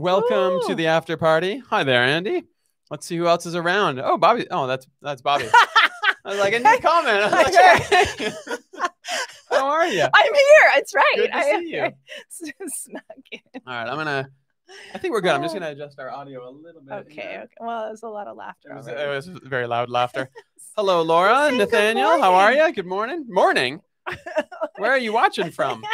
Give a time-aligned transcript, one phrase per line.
[0.00, 1.58] Welcome to the after party.
[1.68, 2.44] Hi there, Andy.
[2.90, 4.00] Let's see who else is around.
[4.00, 4.46] Oh, Bobby.
[4.50, 5.44] Oh, that's that's Bobby.
[6.24, 7.18] I was like, a new comment.
[7.18, 8.32] I was like, hey.
[9.50, 10.00] How are you?
[10.02, 10.70] I'm here.
[10.76, 11.12] It's right.
[11.16, 11.82] Good to I, see you.
[11.82, 13.40] I snuck in.
[13.66, 14.26] All right, I'm gonna.
[14.94, 15.32] I think we're good.
[15.32, 16.94] I'm just gonna adjust our audio a little bit.
[16.94, 17.36] Okay.
[17.42, 17.46] okay.
[17.60, 18.70] Well, there's a lot of laughter.
[18.70, 20.30] It was, it was very loud laughter.
[20.78, 22.22] Hello, Laura, good Nathaniel.
[22.22, 22.72] How are you?
[22.72, 23.26] Good morning.
[23.28, 23.82] Morning.
[24.78, 25.84] Where are you watching from?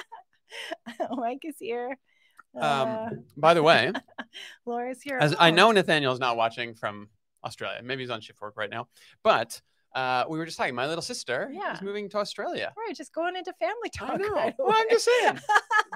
[1.11, 1.99] Mike is here.
[2.61, 2.65] Uh,
[3.11, 3.93] Um, by the way,
[4.67, 5.19] Laura's here.
[5.21, 7.09] as I Oh, know Nathaniel's not watching from
[7.45, 7.81] Australia.
[7.83, 8.89] Maybe he's on shift work right now.
[9.23, 9.61] But
[9.95, 10.75] uh, we were just talking.
[10.75, 11.75] My little sister Yeah.
[11.75, 12.73] is moving to Australia.
[12.77, 14.11] Right, just going into family talk.
[14.11, 14.35] I know.
[14.35, 15.39] right Well, I'm just saying.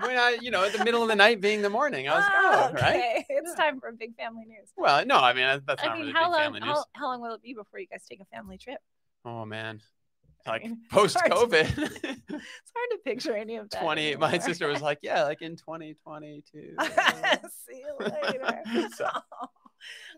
[0.02, 2.24] When I, you know, at the middle of the night being the morning, I was
[2.32, 2.94] oh, right.
[2.94, 3.26] okay.
[3.28, 3.62] It's Yeah.
[3.64, 4.70] time for big family news.
[4.76, 6.40] Well, no, I mean that's I not mean, really how big long?
[6.40, 6.68] family news.
[6.70, 8.78] How, how long will it be before you guys take a family trip?
[9.26, 9.99] Oh man, I
[10.46, 11.90] like post COVID.
[12.32, 13.82] It's hard to picture any of that.
[13.82, 16.42] 20 my sister was like yeah like in 2022
[16.80, 18.62] See you later.
[18.96, 19.06] So-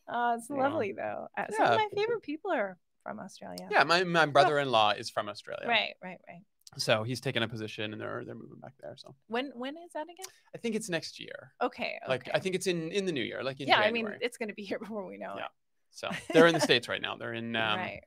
[0.08, 0.56] oh, it's Yeah.
[0.56, 1.26] lovely though.
[1.36, 3.66] Uh, Some of my favorite people are from Australia.
[3.70, 6.42] yeah my, my brother-in-law is from australia Right, right, right.
[6.78, 9.92] so he's taken a position and they're they're moving back there so When when is
[9.94, 10.26] that again?
[10.54, 11.98] i think it's next year Okay.
[12.06, 14.36] like i think it's in in the new year like in yeah, I mean it's
[14.38, 15.46] gonna be here before we know Yeah.
[15.46, 15.50] it.
[15.90, 18.02] so they're in the states right now they're in um, right.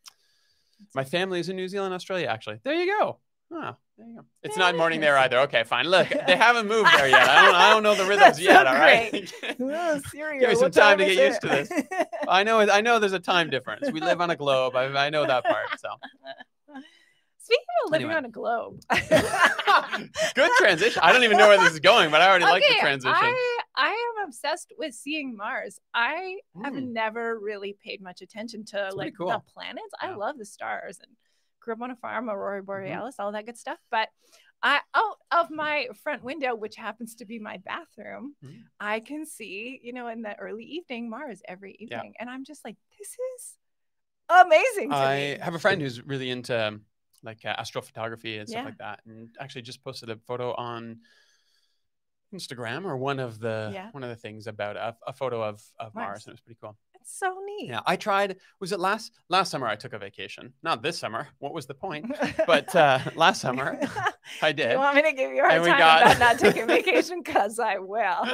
[0.94, 3.18] My family is in new zealand australia actually there you go
[3.52, 4.26] oh, there you go.
[4.44, 5.40] It's not morning there either.
[5.42, 5.88] Okay, fine.
[5.88, 7.28] Look, they haven't moved there yet.
[7.28, 7.56] I don't.
[7.56, 8.64] I don't know the rhythms yet.
[8.64, 9.12] so all right.
[9.42, 12.08] Give me some what time to get used to it?
[12.28, 12.60] I know.
[12.60, 13.00] I know.
[13.00, 13.90] There's a time difference.
[13.92, 14.76] We live on a globe.
[14.76, 15.80] I, I know that part.
[15.80, 15.90] So
[17.46, 18.18] Speaking of living Anyway.
[18.18, 18.82] on a globe.
[20.36, 21.00] good transition.
[21.04, 23.16] I don't even know where this is going, but I already like the transition.
[23.16, 23.90] I, I
[24.20, 25.80] am obsessed with seeing Mars.
[25.94, 26.92] I have Mm.
[26.94, 29.28] never really paid much attention to like cool.
[29.30, 29.94] the planets.
[30.02, 30.12] I Yeah.
[30.12, 30.20] Mm-hmm.
[30.22, 31.12] love the stars and
[31.60, 33.78] grew up on a farm, Aurora Borealis, all that good stuff.
[33.92, 34.10] But
[34.64, 38.64] I out of my front window, which happens to be my bathroom, Mhm.
[38.80, 41.98] I can see, you know, in the early evening, Mars every Yeah.
[41.98, 42.16] evening.
[42.20, 43.58] And I'm just like, this is
[44.30, 45.38] amazing I me.
[45.42, 46.86] have a friend who's really into um,
[47.26, 48.66] like uh, astrophotography and stuff Yeah.
[48.66, 51.00] like that, and actually just posted a photo on
[52.34, 53.90] Instagram or one of the Yeah.
[53.92, 56.06] one of the things about a, a photo of of Mars.
[56.08, 56.26] Mars.
[56.26, 56.78] and it was pretty cool.
[56.96, 57.70] It's so neat.
[57.70, 58.38] Yeah, I tried.
[58.60, 59.68] Was it last last summer?
[59.68, 60.54] I took a vacation.
[60.64, 61.28] Not this summer.
[61.38, 62.12] What was the point?
[62.48, 63.80] But uh, last summer
[64.42, 64.72] I did.
[64.72, 67.22] You want me to give you a hard time got- about not taking vacation?
[67.24, 68.26] Because I will.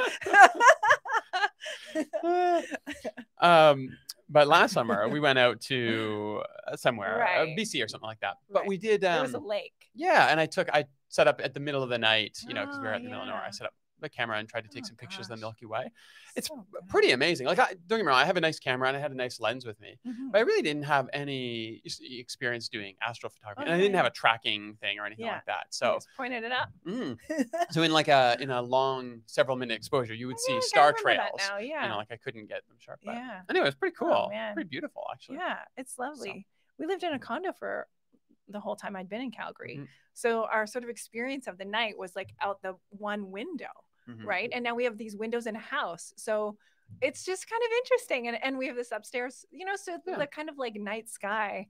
[3.40, 3.88] um,
[4.32, 8.36] but last summer we went out to uh, somewhere, uh, BC or something like that.
[8.50, 8.68] But Right.
[8.68, 9.00] we did.
[9.02, 9.90] there was a Um, lake.
[9.94, 12.62] yeah, and I took I set up at the middle of the night, you know,
[12.64, 13.44] because we were Oh, at the middle of nowhere.
[13.46, 15.42] I set up the camera and tried to take Oh, some pictures of the.
[15.42, 15.90] Milky Way.
[16.36, 16.88] It's So good.
[16.88, 17.46] Pretty amazing.
[17.46, 19.14] Like, I, don't get me wrong, I have a nice camera and I had a
[19.14, 20.30] nice lens with me, Mhm.
[20.32, 24.74] but I really didn't have any experience doing astrophotography, and I didn't have a tracking
[24.76, 25.34] thing or anything Yeah.
[25.34, 25.64] like that.
[25.66, 26.68] You So, just pointed it up.
[26.86, 27.18] mm.
[27.72, 30.64] so in like a in a long several minute exposure, you would Oh, yeah, see
[30.64, 31.40] I star trails.
[31.48, 31.58] Now.
[31.58, 31.82] Yeah.
[31.84, 33.00] You know, like I couldn't get them sharp.
[33.04, 33.42] But yeah.
[33.48, 34.28] anyway, it's pretty cool.
[34.30, 34.54] man.
[34.54, 35.36] Pretty beautiful, actually.
[35.38, 35.58] Yeah.
[35.76, 36.46] It's lovely.
[36.78, 37.88] We lived in a condo for
[38.48, 39.76] the whole time I'd been in Calgary.
[39.78, 39.88] Mhm.
[40.14, 43.70] So our sort of experience of the night was like out the one window.
[44.08, 44.24] Mhm.
[44.24, 44.50] right?
[44.52, 46.12] And now we have these windows in a house.
[46.16, 46.56] So
[47.00, 48.28] it's just kind of interesting.
[48.28, 50.18] And, and we have this upstairs, you know, so Yeah.
[50.18, 51.66] the kind of like night sky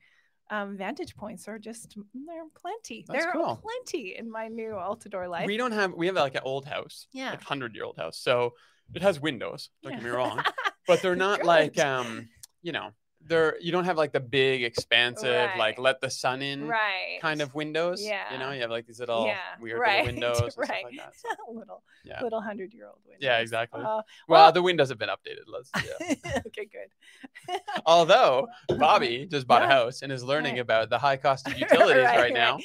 [0.51, 1.97] um, vantage points are just,
[2.27, 3.05] they're plenty.
[3.07, 5.47] That's there are plenty in my new Altadore life.
[5.47, 7.31] We don't have we have like an old house, Yeah.
[7.31, 8.53] like hundred year old house, so
[8.95, 9.71] it has windows.
[9.83, 10.43] Don't get me wrong,
[10.87, 12.29] but they're not like um,
[12.61, 12.91] you know,
[13.27, 17.19] they're you don't have like the big expansive like let the sun in right.
[17.21, 18.03] kind of windows.
[18.03, 18.55] Yeah, you know, Yeah.
[18.55, 20.85] you have like these little Yeah, weird right, little windows right.
[20.85, 21.13] like that.
[21.17, 23.23] so, little, yeah, little hundred year old windows.
[23.23, 23.81] yeah, exactly.
[23.81, 25.45] Uh, well, well- the windows have been updated.
[25.47, 25.71] Let's.
[26.25, 26.41] Yeah.
[26.47, 27.61] okay, good.
[27.87, 30.61] Although Bobby just bought a house and is learning Right.
[30.61, 32.59] about the high cost of utilities right, Right, now,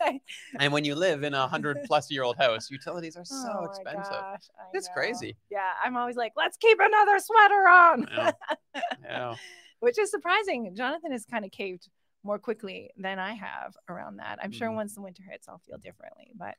[0.00, 0.20] right.
[0.58, 3.64] and when you live in a hundred plus year old house, utilities are so Oh
[3.64, 4.10] expensive.
[4.12, 4.42] gosh,
[4.74, 4.94] It's know.
[4.94, 5.36] crazy.
[5.50, 8.08] Yeah, I'm always like, let's keep another sweater on.
[9.04, 9.34] Yeah.
[9.82, 10.72] Which is surprising.
[10.76, 11.88] Jonathan has kind of caved
[12.22, 14.38] more quickly than I have around that.
[14.40, 14.76] I'm sure Mhm.
[14.76, 16.30] once the winter hits, I'll feel differently.
[16.36, 16.54] But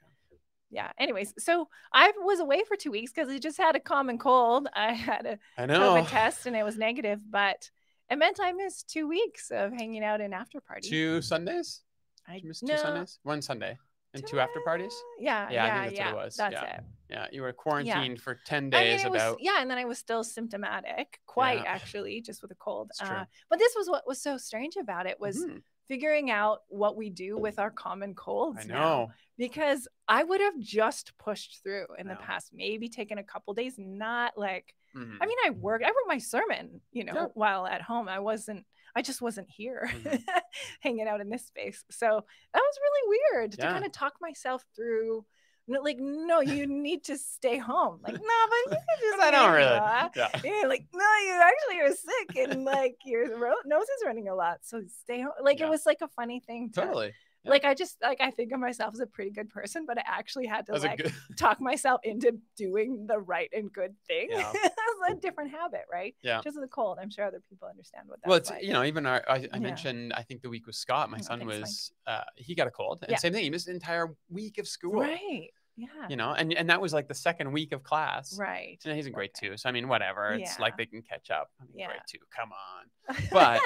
[0.69, 4.17] yeah, anyways, so I was away for two weeks because I just had a common
[4.17, 4.67] cold.
[4.73, 4.91] I
[5.21, 5.79] had a I know.
[5.95, 7.71] COVID test and it was negative, but
[8.09, 10.89] it meant I missed two weeks of hanging out in after party.
[10.89, 11.81] Two Sundays?
[12.27, 13.19] I Did you miss two Sundays?
[13.23, 13.77] One Sunday
[14.13, 14.93] and two after parties?
[15.19, 16.13] Yeah, Yeah, I yeah, think that's yeah.
[16.13, 16.35] what it was.
[16.35, 16.75] That's Yeah.
[16.77, 16.83] it.
[17.09, 19.37] Yeah, you were quarantined for 10 I mean, days was, about.
[19.39, 21.63] yeah, and then I was still symptomatic, quite Yeah.
[21.67, 22.91] actually, just with a cold.
[22.99, 26.95] Uh, but this was what was so strange about it was Mhm, figuring out what
[26.95, 28.59] we do with our common colds.
[28.61, 28.73] I now.
[28.73, 29.11] know.
[29.35, 33.73] because I would have just pushed through in the past, maybe taken a couple days,
[33.79, 35.17] not like Mhm.
[35.19, 37.27] I mean, I worked, I wrote my sermon, you know, Yeah.
[37.33, 38.07] while at home.
[38.07, 38.63] I wasn't,
[38.95, 40.23] I just wasn't here Mhm.
[40.81, 41.83] hanging out in this space.
[41.89, 42.05] So
[42.53, 45.25] that was really weird to kind of talk myself through
[45.67, 47.99] like no, you need to stay home.
[48.03, 49.21] Like no, but you can just.
[49.23, 50.11] I don't really.
[50.15, 50.29] Yeah.
[50.43, 53.27] yeah, like no, you actually are sick and like your
[53.65, 55.31] nose is running a lot, so stay home.
[55.41, 55.67] Like Yeah.
[55.67, 56.69] it was like a funny thing.
[56.73, 57.13] To, Totally.
[57.43, 57.51] Yeah.
[57.51, 60.03] Like I just like I think of myself as a pretty good person, but I
[60.05, 61.13] actually had to That's like good.
[61.37, 64.27] talk myself into doing the right and good thing.
[64.31, 64.51] Yeah.
[65.09, 66.15] A different habit, right?
[66.21, 66.39] Yeah.
[66.41, 66.97] Just the cold.
[67.01, 68.29] I'm sure other people understand what that.
[68.29, 68.63] Well, it's like.
[68.63, 69.59] you know even our I, I Yeah.
[69.59, 72.71] mentioned I think the week with Scott, my Oh, son was uh, he got a
[72.71, 73.17] cold and Yeah.
[73.17, 73.43] same thing.
[73.43, 74.93] He missed an entire week of school.
[75.01, 75.49] right.
[75.75, 75.87] Yeah.
[76.07, 78.37] You know, and and that was like the second week of class.
[78.37, 78.79] Right.
[78.85, 79.49] And he's in grade Okay.
[79.49, 80.31] two, so I mean, whatever.
[80.33, 81.49] It's like they can catch up.
[81.59, 81.87] I mean, Yeah.
[81.87, 83.15] grade two, come on.
[83.31, 83.59] But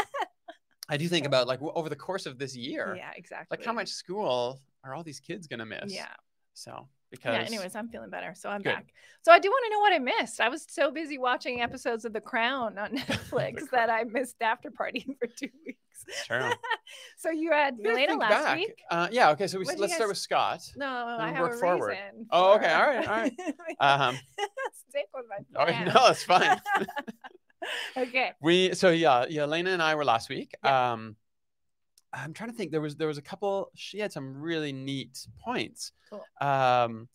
[0.90, 3.58] I do think about like over the course of this year, yeah, exactly.
[3.58, 5.94] like how much school are all these kids gonna miss?
[5.94, 6.08] Yeah.
[6.54, 7.42] So because Yeah.
[7.42, 8.76] Anyways, I'm feeling better, so I'm Good.
[8.76, 8.94] back.
[9.24, 10.42] So I do want to know what I missed.
[10.42, 14.72] I was so busy watching episodes of The Crown on Netflix that I missed After
[14.72, 15.80] Party for two weeks.
[16.26, 16.52] True.
[17.18, 18.58] so you had to last back.
[18.58, 18.82] week.
[18.90, 19.32] Uh, yeah.
[19.32, 19.48] Okay.
[19.48, 20.62] So we, What'd let's start with Scott.
[20.76, 21.90] No, I have work a forward.
[21.90, 22.28] reason.
[22.32, 23.34] Oh, okay, all right, all right.
[23.80, 24.18] Um,
[24.90, 25.92] Stick with my oh, plan.
[25.94, 26.62] no, it's fine.
[27.98, 28.32] okay.
[28.42, 29.44] we so yeah, yeah.
[29.44, 30.54] Elena and I were last week.
[30.64, 30.94] Yeah.
[30.94, 31.16] Um,
[32.14, 32.72] I'm trying to think.
[32.72, 33.72] There was there was a couple.
[33.76, 35.92] She had some really neat points.
[36.10, 36.24] Cool.
[36.42, 37.08] Um,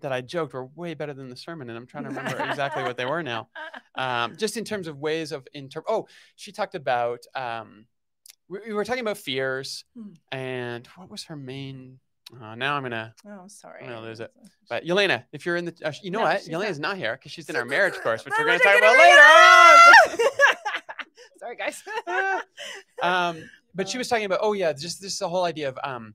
[0.00, 2.82] that I joked were way better than the sermon, and I'm trying to remember exactly
[2.82, 3.48] what they were now.
[3.96, 5.82] Um, just in terms of ways of inter.
[5.86, 6.06] Oh,
[6.36, 7.26] she talked about.
[7.34, 7.86] Um,
[8.48, 10.12] we, we were talking about fears, Hmm.
[10.32, 11.98] and what was her main?
[12.40, 13.12] Uh, now I'm gonna.
[13.26, 13.82] Oh, sorry.
[13.82, 14.32] I'm gonna lose it.
[14.68, 16.42] But Yelena, if you're in the, uh, you know No, what?
[16.42, 19.16] Yelena's not here because she's in our marriage course, which we're gonna talk about later.
[21.50, 21.82] Sorry, guys.
[23.02, 26.14] um, but she was talking about, oh yeah, just this the whole idea of um,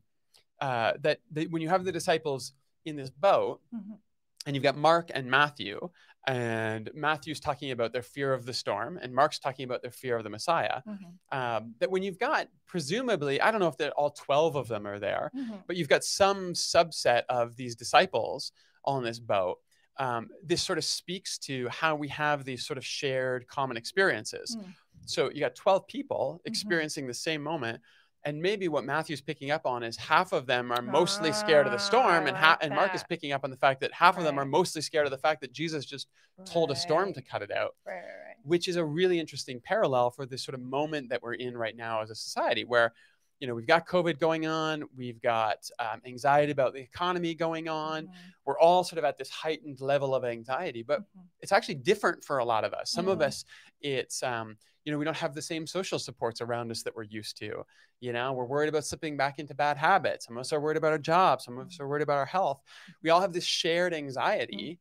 [0.62, 2.54] uh, that the, when you have the disciples
[2.86, 3.98] in this boat, Mhm.
[4.46, 5.90] and you've got Mark and Matthew,
[6.28, 10.16] and Matthew's talking about their fear of the storm, and Mark's talking about their fear
[10.18, 10.82] of the Messiah.
[10.88, 14.88] Mhm, Um, that when you've got presumably, I don't know if all twelve of them
[14.88, 15.64] are there, mhm.
[15.68, 18.52] but you've got some subset of these disciples
[18.86, 19.60] on this boat.
[19.98, 24.58] Um, this sort of speaks to how we have these sort of shared common experiences.
[24.60, 24.74] Mm.
[25.06, 26.48] So you got 12 people Mhm.
[26.50, 27.82] experiencing the same moment.
[28.26, 31.72] And maybe what Matthew's picking up on is half of them are mostly scared of
[31.72, 34.18] the storm, and, ha- like and Mark is picking up on the fact that half
[34.18, 36.08] of them are mostly scared of the fact that Jesus just
[36.44, 38.36] told a storm to cut it out, Right, right, right.
[38.42, 41.76] which is a really interesting parallel for this sort of moment that we're in right
[41.76, 42.94] now as a society, where
[43.40, 47.68] you know we've got COVID going on, we've got um, anxiety about the economy going
[47.68, 48.12] on, Mhm,
[48.46, 51.24] we're all sort of at this heightened level of anxiety, but mhm.
[51.42, 52.92] it's actually different for a lot of us.
[52.92, 53.24] Some of Mhm.
[53.24, 53.46] us,
[53.82, 57.04] it's um, you know, we don't have the same social supports around us that we're
[57.04, 57.66] used to.
[58.02, 60.28] You know, we're worried about slipping back into bad habits.
[60.28, 61.46] Some of us are worried about our jobs.
[61.46, 62.62] Some of us are worried about our health.
[63.02, 64.80] We all have this shared anxiety,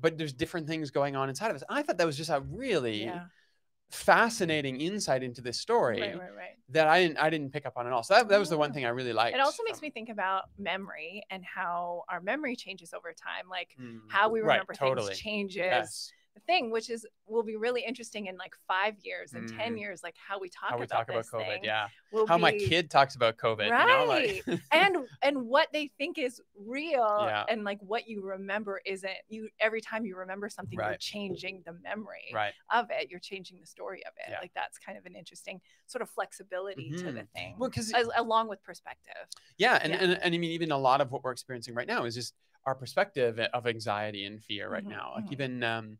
[0.00, 1.62] but there's different things going on inside of us.
[1.68, 3.26] And I thought that was just a really Yeah.
[3.92, 6.56] Fascinating insight into this story Right, right, right.
[6.70, 8.02] that I didn't I didn't pick up on at all.
[8.02, 9.36] So that, that was the one thing I really liked.
[9.36, 13.48] It also makes me think about memory and how our memory changes over time.
[13.50, 15.08] Like Mm, how we remember totally.
[15.08, 16.12] things changes Yes.
[16.40, 19.78] Thing, which is will be really interesting in like five years and ten Mm.
[19.80, 21.88] years, like how we talk How we about talk about COVID, thing yeah.
[22.28, 26.40] How my kid talks about COVID, you know, like and and what they think is
[26.56, 27.44] real Yeah.
[27.48, 31.72] and like what you remember isn't you every time you remember something you're changing the
[31.82, 32.52] memory right.
[32.72, 34.40] of it you're changing the story of it Yeah.
[34.40, 38.48] like that's kind of an interesting sort of flexibility to the thing Well, because along
[38.48, 39.26] with perspective
[39.58, 39.98] Yeah, and, Yeah.
[40.00, 42.34] and and I mean, even a lot of what we're experiencing right now is just
[42.64, 45.12] our perspective of anxiety and fear right Mhm, now.
[45.16, 45.32] Like mhm.
[45.32, 45.98] even um,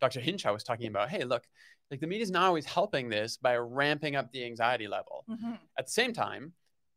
[0.00, 0.20] Dr.
[0.20, 1.46] Hinshaw was talking about, hey, look,
[1.90, 5.24] like the media's not always helping this by ramping up the anxiety level.
[5.28, 5.58] Mhm.
[5.78, 6.54] At the same time,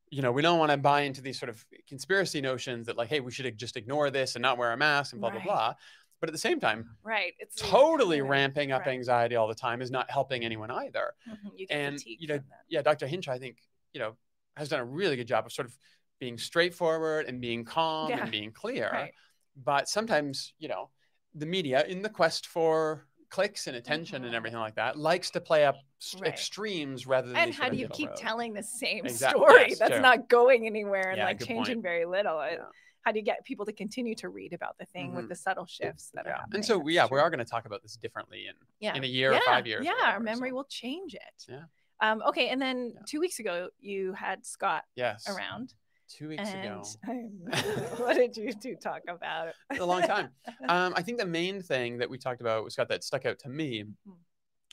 [0.09, 3.09] you know, we don't want to buy into these sort of conspiracy notions that like,
[3.09, 5.43] hey, we should just ignore this and not wear a mask and blah Right.
[5.43, 5.73] blah blah.
[6.19, 8.93] But at the same time, right it's totally ramping up right.
[8.93, 12.81] anxiety all the time is not helping anyone either Mhm, you and you know yeah
[12.81, 13.57] dr hinch i think
[13.93, 14.15] you know
[14.55, 15.77] has done a really good job of sort of
[16.19, 18.21] being straightforward and being calm Yeah.
[18.21, 19.13] and being clear right
[19.57, 20.89] but sometimes you know
[21.35, 24.37] the media in the quest for clicks and attention and Mhm.
[24.37, 26.31] everything like that likes to play up s- Right.
[26.31, 28.17] extremes rather than and how do you keep road.
[28.17, 30.01] telling the same Exact- story yes, that's true.
[30.01, 31.81] not going anywhere and Yeah, like changing point.
[31.81, 32.65] very little Yeah.
[33.01, 35.29] how do you get people to continue to read about the thing with Mhm.
[35.29, 36.35] the subtle shifts that are yeah.
[36.41, 38.93] happening and so yeah we are going to talk about this differently in yeah.
[38.93, 39.39] in a year yeah.
[39.39, 41.45] or five years or Yeah, our memory so- will change it.
[41.47, 41.63] Yeah.
[42.01, 43.01] Um, okay, and then Yeah.
[43.07, 45.73] two weeks ago you had Scott yes around,
[46.17, 46.83] two weeks and ago
[47.97, 49.53] what did you two talk about?
[49.77, 50.29] A long time.
[50.69, 53.49] um, I think the main thing that we talked about, Scott, that stuck out to
[53.49, 54.15] me Mhm.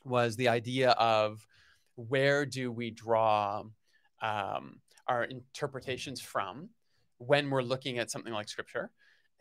[0.05, 1.47] was the idea of
[1.97, 3.65] where do we draw
[4.23, 6.71] um, our interpretations from
[7.19, 8.91] when we're looking at something like scripture,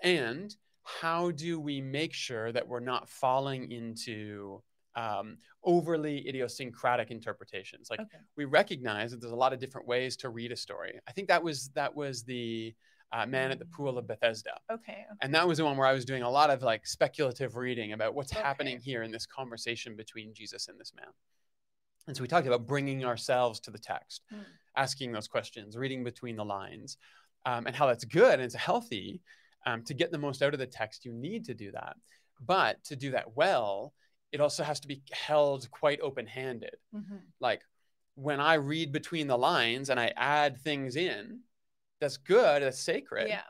[0.02, 4.62] and how do we make sure that we're not falling into
[5.00, 7.90] um, overly idiosyncratic interpretations?
[7.90, 8.18] Like Okay.
[8.36, 11.00] we recognize that there's a lot of different ways to read a story.
[11.08, 12.74] I think that was that was the
[13.12, 14.56] uh, Man at the Pool of Bethesda.
[14.72, 15.06] Okay.
[15.22, 17.94] And that was the one where I was doing a lot of like speculative reading
[17.94, 18.42] about what's Okay.
[18.42, 21.12] happening here in this conversation between Jesus and this man.
[22.08, 24.46] And so we talked about bringing ourselves to the text, Mm.
[24.76, 26.98] asking those questions, reading between the lines,
[27.46, 29.22] um, and how that's good and it's healthy.
[29.66, 31.98] Um, to get the most out of the text, you need to do that.
[32.40, 33.94] But to do that well,
[34.32, 36.76] it also has to be held quite open handed.
[36.96, 37.22] Mhm.
[37.40, 37.62] Like
[38.16, 41.42] when I read between the lines and I add things in,
[42.02, 43.28] that's good, that's sacred.
[43.30, 43.42] Yeah.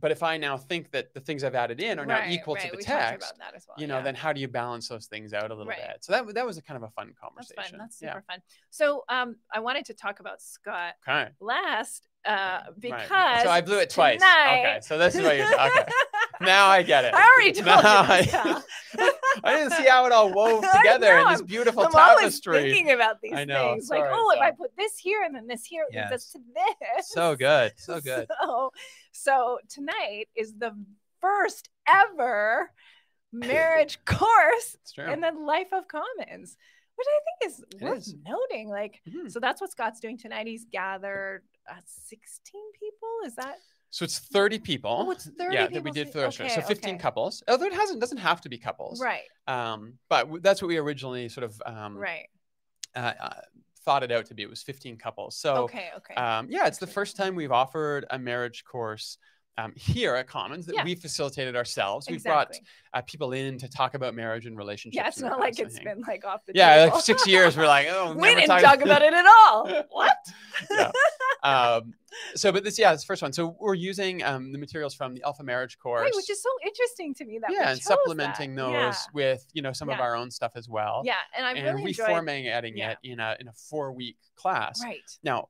[0.00, 2.54] But if I now think that the things I've added in are not Right, equal
[2.54, 2.64] right.
[2.66, 3.76] to the we text, about that as well.
[3.80, 4.02] you know, yeah.
[4.02, 5.78] then how do you balance those things out a little Right.
[5.88, 6.04] bit?
[6.04, 7.56] So that that was a kind of a fun conversation.
[7.56, 7.78] that's fun.
[7.80, 8.12] That's yeah.
[8.12, 8.42] super fun.
[8.70, 11.30] So um, I wanted to talk about Scott Okay.
[11.40, 14.20] last uh, because so I blew it twice.
[14.20, 14.78] tonight- Okay.
[14.82, 15.84] So this is what you're okay.
[16.40, 17.14] Now I get it.
[17.14, 18.30] I already told Now you.
[18.32, 18.62] I-
[19.44, 22.72] I didn't see how it all wove together in this beautiful I'm always tapestry.
[22.72, 23.88] thinking about these I know, things.
[23.88, 26.30] like, sorry, oh, if I put this here and then this here, it leads us
[26.32, 27.08] to this.
[27.10, 27.72] So good.
[27.76, 28.26] So good.
[28.40, 28.72] So,
[29.12, 30.72] so tonight is the
[31.20, 32.70] first ever
[33.32, 36.56] marriage course in the life of commons,
[36.96, 38.14] which I think is It worth is.
[38.26, 38.68] noting.
[38.68, 39.30] Like, Mhm.
[39.30, 40.46] so that's what Scott's doing tonight.
[40.46, 43.08] He's gathered uh, 16 people.
[43.26, 43.56] Is that?
[43.90, 45.04] So it's 30 people.
[45.08, 46.46] Oh, it's 30 Yeah, that we did for the show.
[46.48, 46.98] So 15 okay.
[47.02, 47.42] couples.
[47.48, 49.00] Although it hasn't doesn't have to be couples.
[49.00, 52.26] Right, Um, but w- that's what we originally sort of um, right.
[52.94, 53.30] uh, uh,
[53.84, 54.42] thought it out to be.
[54.42, 55.36] It was 15 couples.
[55.36, 56.14] So okay, okay.
[56.14, 59.16] um, yeah, it's the first time we've offered a marriage course
[59.56, 60.84] um, here at Commons that Yeah.
[60.84, 62.06] we facilitated ourselves.
[62.08, 62.52] We've brought
[62.94, 65.02] uh, people in to talk about marriage and relationships.
[65.02, 66.96] Yeah, it's not like past, it's been like off the Yeah, table.
[66.96, 67.56] like six years.
[67.56, 69.68] We're like, oh, we never didn't talk about it at all.
[69.90, 70.16] What?
[70.70, 70.90] Yeah.
[71.42, 71.94] um,
[72.34, 73.32] so, but this, yeah, the first one.
[73.32, 76.02] So we're using um, the materials from the Alpha Marriage course.
[76.02, 78.62] Right, which is so interesting to me that yeah, and supplementing that.
[78.62, 78.94] those Yeah.
[79.12, 81.02] with you know some of our own stuff as well.
[81.04, 82.08] Yeah, and I and really enjoyed.
[82.08, 82.90] reformatting yeah.
[82.90, 84.82] it in a in a four week class.
[84.82, 85.00] Right.
[85.22, 85.48] Now,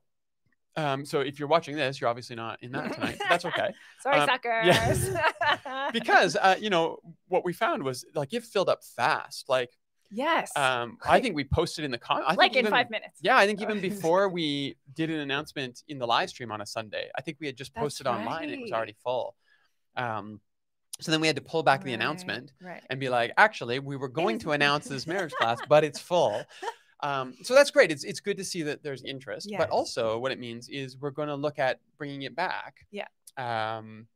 [0.75, 3.19] um, so if you're watching this, you're obviously not in that tonight.
[3.27, 5.09] that's okay Sorry, Um, suckers.
[5.91, 9.49] because uh, you know what we found was like it filled up fast.
[9.49, 9.71] Like
[10.11, 11.99] yes, um, I think we posted in the.
[12.09, 13.19] I like think in even- five minutes.
[13.21, 16.65] Yeah, I think even before we did an announcement in the live stream on a
[16.65, 18.43] Sunday, I think we had just That's posted online.
[18.45, 19.35] and It was already full.
[19.95, 20.39] Um,
[21.01, 22.83] so then we had to pull back the announcement Right.
[22.89, 26.43] and be like, actually, we were going to announce this marriage class, but it's full.
[27.01, 27.89] Um, so that's great.
[27.91, 29.59] It's it's good to see that there's interest, Yes.
[29.59, 32.85] but also what it means is we're going to look at bringing it back.
[32.91, 33.07] Yeah.
[33.37, 34.07] Um,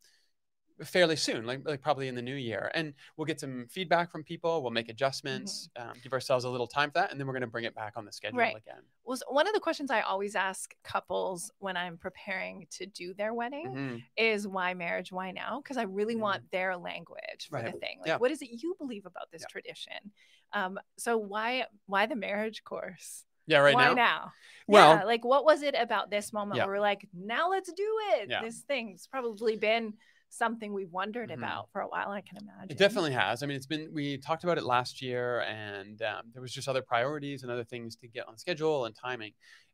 [0.83, 4.23] fairly soon, like like probably in the new year, and we'll get some feedback from
[4.23, 4.61] people.
[4.61, 7.41] We'll make adjustments, um, give ourselves a little time for that, and then we're going
[7.41, 8.55] to bring it back on the schedule Right.
[8.55, 8.81] again.
[9.05, 13.33] Was one of the questions I always ask couples when I'm preparing to do their
[13.33, 14.03] wedding Mhm.
[14.17, 15.59] is why marriage, why now?
[15.61, 16.19] Because I really Mhm.
[16.19, 17.99] want their language for the thing.
[17.99, 18.17] Like, Yeah.
[18.17, 19.47] what is it you believe about this Yeah.
[19.49, 20.11] tradition?
[20.53, 23.25] Um, so why why the marriage course?
[23.45, 23.93] Yeah, right now why now.
[23.95, 24.33] now?
[24.67, 26.65] Well, yeah, like what was it about this moment Yeah.
[26.65, 28.29] where we're like, now let's do it?
[28.29, 28.41] Yeah.
[28.41, 29.97] This thing's probably been
[30.33, 31.35] something we've wondered Mhm.
[31.35, 32.09] about for a while.
[32.11, 32.71] I can imagine.
[32.71, 33.43] It definitely has.
[33.43, 36.67] I mean, it's been we talked about it last year, and um, there was just
[36.67, 39.33] other priorities and other things to get on schedule and timing.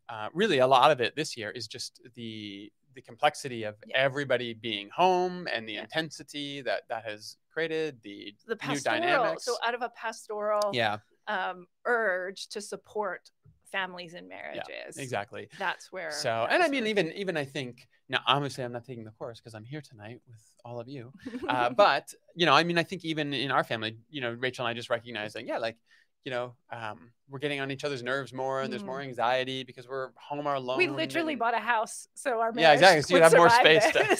[0.09, 3.97] Uh, really, a lot of it this year is just the the complexity of Yeah.
[3.97, 5.81] everybody being home and the Yeah.
[5.83, 8.99] intensity that that has created the the new pastoral.
[8.99, 9.45] dynamics.
[9.45, 10.97] So out of a pastoral yeah,
[11.27, 13.29] um, urge to support
[13.71, 14.97] families and marriages.
[14.97, 15.49] exactly.
[15.57, 16.11] That's where.
[16.11, 19.11] So, that and I mean, even even I think now, obviously, I'm not taking the
[19.11, 21.13] course because I'm here tonight with all of you.
[21.47, 24.65] uh, but you know, I mean, I think even in our family, you know, Rachel
[24.65, 25.77] and I just recognize that, yeah, like,
[26.25, 29.87] you know, um, we're getting on each other's nerves more, and there's more anxiety because
[29.87, 30.77] we're home alone.
[30.77, 34.17] we literally bought a house, so our Yeah, exactly, so you'd have more space to-.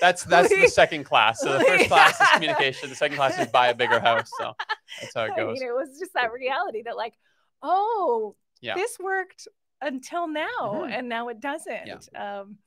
[0.00, 1.40] That's that's the second class.
[1.40, 2.88] So the first class is communication.
[2.88, 4.30] The second class is buy a bigger house.
[4.38, 4.52] So
[5.00, 5.58] that's how it goes.
[5.58, 7.14] I mean, it was just that reality that, like,
[7.62, 8.74] oh, Yeah.
[8.74, 9.48] this worked
[9.80, 10.90] until now, Mhm.
[10.92, 12.08] and now it doesn't.
[12.14, 12.58] Um,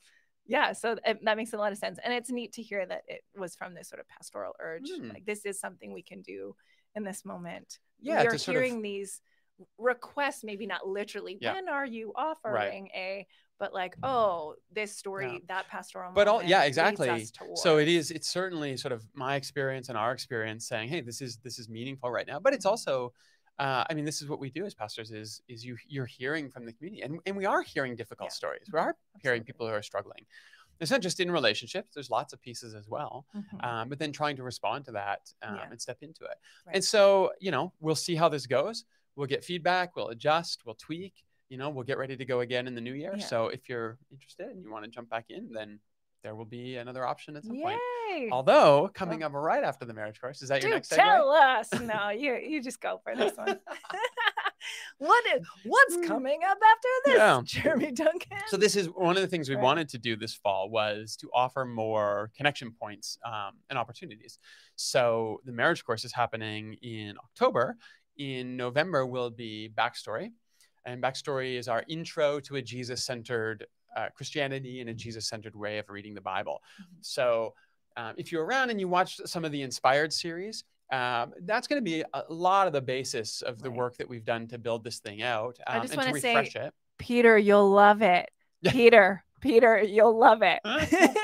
[0.46, 3.04] yeah, so it, that makes a lot of sense, and it's neat to hear that
[3.08, 4.90] it was from this sort of pastoral urge.
[4.90, 5.14] Mm.
[5.14, 6.56] Like, this is something we can do
[6.96, 7.80] in this moment.
[8.00, 9.22] Yeah, to sort of- hearing these
[9.78, 11.38] requests, maybe not literally.
[11.40, 11.54] Yeah.
[11.54, 13.28] When are you offering a?
[13.60, 15.40] But like, oh, this story, Yeah.
[15.48, 16.12] that pastoral.
[16.12, 17.26] But all- yeah, exactly.
[17.56, 18.12] so it is.
[18.12, 21.70] it's certainly sort of my experience and our experience saying hey this is this is
[21.70, 23.14] meaningful right now but it's also
[23.64, 26.46] uh, i mean this is what we do as pastors is is you you're hearing
[26.54, 28.42] from the community and, and we are hearing difficult Yeah.
[28.42, 29.46] stories we are hearing Absolutely.
[29.50, 30.24] people who are struggling
[30.82, 33.64] it's not just in relationships there's lots of pieces as well Mhm.
[33.68, 35.68] um, but then trying to respond to that um, Yeah.
[35.72, 36.76] and step into it Right.
[36.76, 38.78] and so you know we'll see how this goes
[39.16, 41.14] we'll get feedback we'll adjust we'll tweak
[41.50, 43.26] you know we'll get ready to go again in the new year Yeah.
[43.34, 45.80] so if you're interested and you want to jump back in then
[46.24, 48.30] there will be another option at some point Yay!
[48.32, 50.96] Although coming up right after the marriage course, is that your next segue?
[50.98, 51.70] tell us.
[51.82, 53.60] No, you you just go for this one.
[55.00, 56.08] what is what's Mm.
[56.08, 57.42] coming up after this, Yeah.
[57.44, 58.38] Jeremy Duncan?
[58.48, 59.64] So this is one of the things we Right.
[59.64, 64.38] wanted to do this fall was to offer more connection points um, and opportunities.
[64.76, 67.78] So the marriage course is happening in October.
[68.18, 70.32] In November will be backstory,
[70.86, 75.90] and backstory is our intro to a Jesus-centered uh, Christianity and a Jesus-centered way of
[75.90, 76.62] reading the Bible.
[76.82, 76.86] Mhm.
[77.02, 77.54] So
[77.96, 80.64] um, if you're around and you watch some of the Inspired series.
[80.92, 83.78] Um, that's going to be a lot of the basis of the Right.
[83.80, 86.36] work that we've done to build this thing out I um, just and wanna say-
[86.36, 86.74] refresh it.
[87.00, 88.30] Peter, you'll love it.
[88.68, 90.60] Peter, Peter, you'll love it.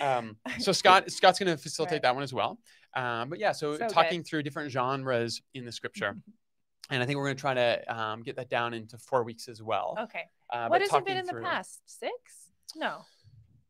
[0.00, 2.02] um, so Scott Scott's going to facilitate Right.
[2.02, 2.58] that one as well.
[2.94, 6.30] Um, but yeah, so, So talking through different genres in the scripture, Mm-hmm.
[6.90, 9.48] And I think we're going to try to um, get that down into four weeks
[9.48, 9.96] as well.
[10.02, 10.24] okay.
[10.50, 11.80] Uh, What has it been in the past?
[11.86, 12.12] Six?
[12.76, 13.02] No.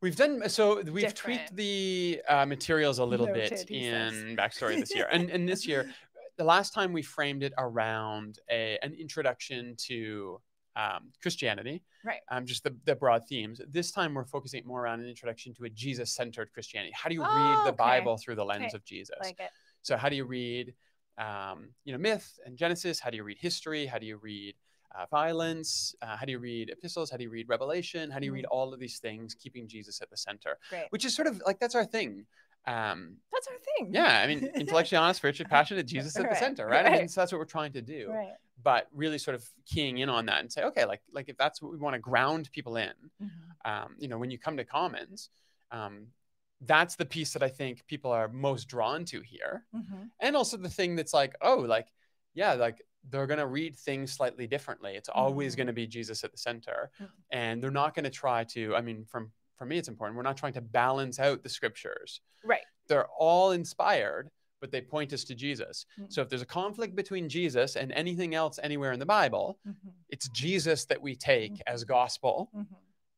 [0.00, 0.76] We've done so.
[0.82, 1.16] We've Different.
[1.16, 5.66] tweaked the uh, materials a little Noted, bit in backstory this year, and and this
[5.66, 5.90] year,
[6.36, 10.40] the last time we framed it around a an introduction to
[10.76, 12.20] um, Christianity, Right.
[12.30, 13.62] Um, just the, the broad themes.
[13.70, 16.92] This time we're focusing more around an introduction to a Jesus-centered Christianity.
[16.94, 17.76] How do you Oh, read the okay.
[17.76, 18.76] Bible through the lens Okay.
[18.76, 19.16] of Jesus?
[19.22, 19.48] Like it.
[19.80, 20.74] So how do you read,
[21.18, 22.98] um, you know, myth and Genesis?
[23.00, 23.86] How do you read history?
[23.86, 24.54] How do you read
[24.96, 25.94] uh, violence?
[26.02, 27.10] Uh, how do you read epistles?
[27.10, 28.10] How do you read Revelation?
[28.10, 30.58] How do you read all of these things, keeping Jesus at the center?
[30.70, 30.86] Great.
[30.90, 32.26] Which is sort of like that's our thing.
[32.66, 33.92] Um, That's our thing.
[33.92, 36.86] yeah, I mean, intellectually honest, spiritually passionate, Jesus at the center, right?
[36.86, 38.08] I mean, so that's what we're trying to do.
[38.10, 38.32] Right.
[38.62, 41.60] But really, sort of keying in on that and say, okay, like like if that's
[41.60, 43.30] what we want to ground people in, Mhm.
[43.66, 45.28] um, you know, when you come to Commons.
[45.70, 46.06] Um,
[46.66, 50.10] that's the piece that I think people are most drawn to here Mhm.
[50.20, 51.88] and also the thing that's like oh like
[52.34, 55.56] yeah like they're going to read things slightly differently it's always Mhm.
[55.58, 57.10] going to be jesus at the center Mhm.
[57.30, 60.22] and they're not going to try to i mean from for me it's important we're
[60.22, 62.64] not trying to balance out the scriptures Right.
[62.88, 66.12] they're all inspired but they point us to jesus Mhm.
[66.12, 69.92] so if there's a conflict between jesus and anything else anywhere in the bible Mhm.
[70.08, 71.88] it's jesus that we take as Mhm.
[71.88, 72.66] gospel Mhm.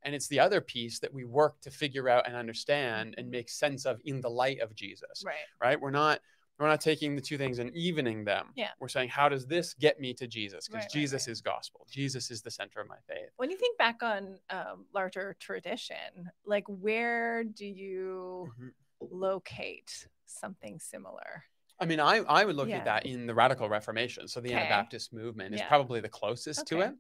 [0.07, 3.33] And it's the other piece that we work to figure out and understand and Mhm.
[3.33, 5.35] make sense of in the light of jesus Right.
[5.61, 5.79] right?
[5.81, 6.21] We're not
[6.59, 8.51] we're not taking the two things and evening them.
[8.57, 8.71] Yeah.
[8.81, 10.67] We're saying, how does this get me to Jesus?
[10.67, 11.33] Because Right, right, Jesus right.
[11.33, 11.87] is gospel.
[11.91, 13.29] Jesus is the center of my faith.
[13.37, 18.73] When you think back on um, larger tradition, like where do you Mhm.
[19.01, 21.45] locate something similar?
[21.79, 22.79] I mean, I, I would look Yeah.
[22.79, 24.27] at that in the radical Reformation.
[24.27, 24.57] So the Okay.
[24.61, 25.69] Anabaptist movement is Yeah.
[25.69, 26.95] probably the closest to it.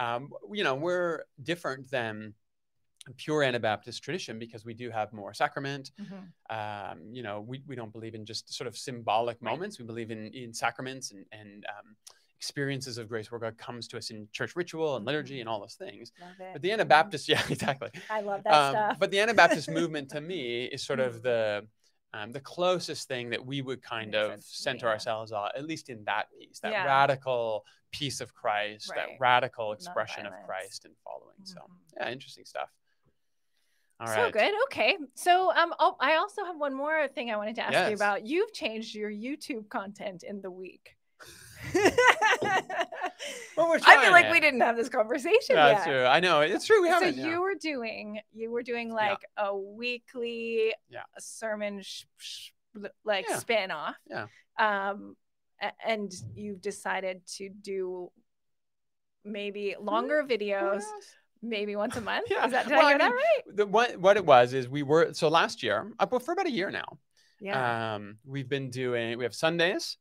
[0.00, 2.34] Um, you know, we're different than
[3.12, 5.90] pure Anabaptist tradition because we do have more sacrament.
[6.00, 6.28] Mhm.
[6.50, 9.50] Um, you know, we, we don't believe in just sort of symbolic Right.
[9.50, 9.78] moments.
[9.78, 11.96] We believe in, in sacraments and, and um,
[12.36, 15.40] experiences of grace where God comes to us in church ritual and liturgy Mhm.
[15.40, 16.12] and all those things.
[16.52, 16.74] But the Mhm.
[16.74, 17.90] Anabaptist, yeah, exactly.
[18.10, 18.98] I love that Um, stuff.
[18.98, 21.22] but the Anabaptist movement to me is sort of Mhm.
[21.22, 21.68] the
[22.16, 24.92] um, the closest thing that we would kind of sense center yeah.
[24.92, 26.84] ourselves on, at least in that piece, that Yeah.
[26.84, 28.98] radical piece of Christ, Right.
[28.98, 31.34] that radical expression of Christ and following.
[31.42, 31.76] So Mhm.
[31.96, 32.70] yeah, interesting stuff.
[34.06, 34.32] All so right.
[34.32, 34.52] good.
[34.66, 34.96] Okay.
[35.14, 38.26] So um oh, I also have one more thing I wanted to ask you about.
[38.26, 40.96] You've changed your YouTube content in the week.
[43.56, 44.32] Well, we're I feel like it.
[44.32, 45.74] we didn't have this conversation Yeah, yet.
[45.76, 46.04] That's true.
[46.04, 46.82] I know it's true.
[46.82, 47.16] We so haven't.
[47.16, 47.38] you yeah.
[47.38, 48.94] were doing you were doing Yeah.
[48.94, 51.02] like a weekly Yeah.
[51.18, 52.50] sermon sh- sh-
[53.04, 53.38] like Yeah.
[53.38, 54.26] spin off Yeah.
[54.58, 55.16] um
[55.86, 58.10] and you've decided to do
[59.24, 61.16] maybe longer videos else?
[61.44, 62.46] Maybe once a month Yeah.
[62.46, 64.68] is that did Well, i I get that right The, what what it was is
[64.68, 66.98] we were so last year, uh, but for about a year now,
[67.40, 69.98] yeah Um, we've been doing, we have Sundays.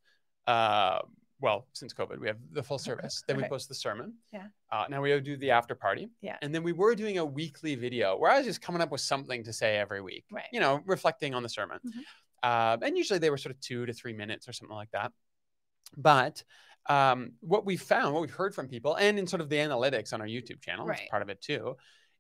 [0.48, 1.00] Uh,
[1.40, 3.22] well, since COVID, we have the full service.
[3.28, 4.14] Then we post the sermon.
[4.32, 4.48] Yeah.
[4.72, 6.10] Uh, now we do the after party.
[6.22, 6.38] Yeah.
[6.42, 9.02] And then we were doing a weekly video where I was just coming up with
[9.02, 10.46] something to say every week, Right.
[10.54, 11.80] you know, reflecting on the sermon.
[11.86, 12.04] Mhm.
[12.50, 15.12] Um, and usually they were sort of two to three minutes or something like that.
[15.98, 16.44] But
[16.88, 20.14] um, what we found, what we've heard from people, and in sort of the analytics
[20.14, 21.10] on our YouTube channel, Right.
[21.10, 21.76] part of it too,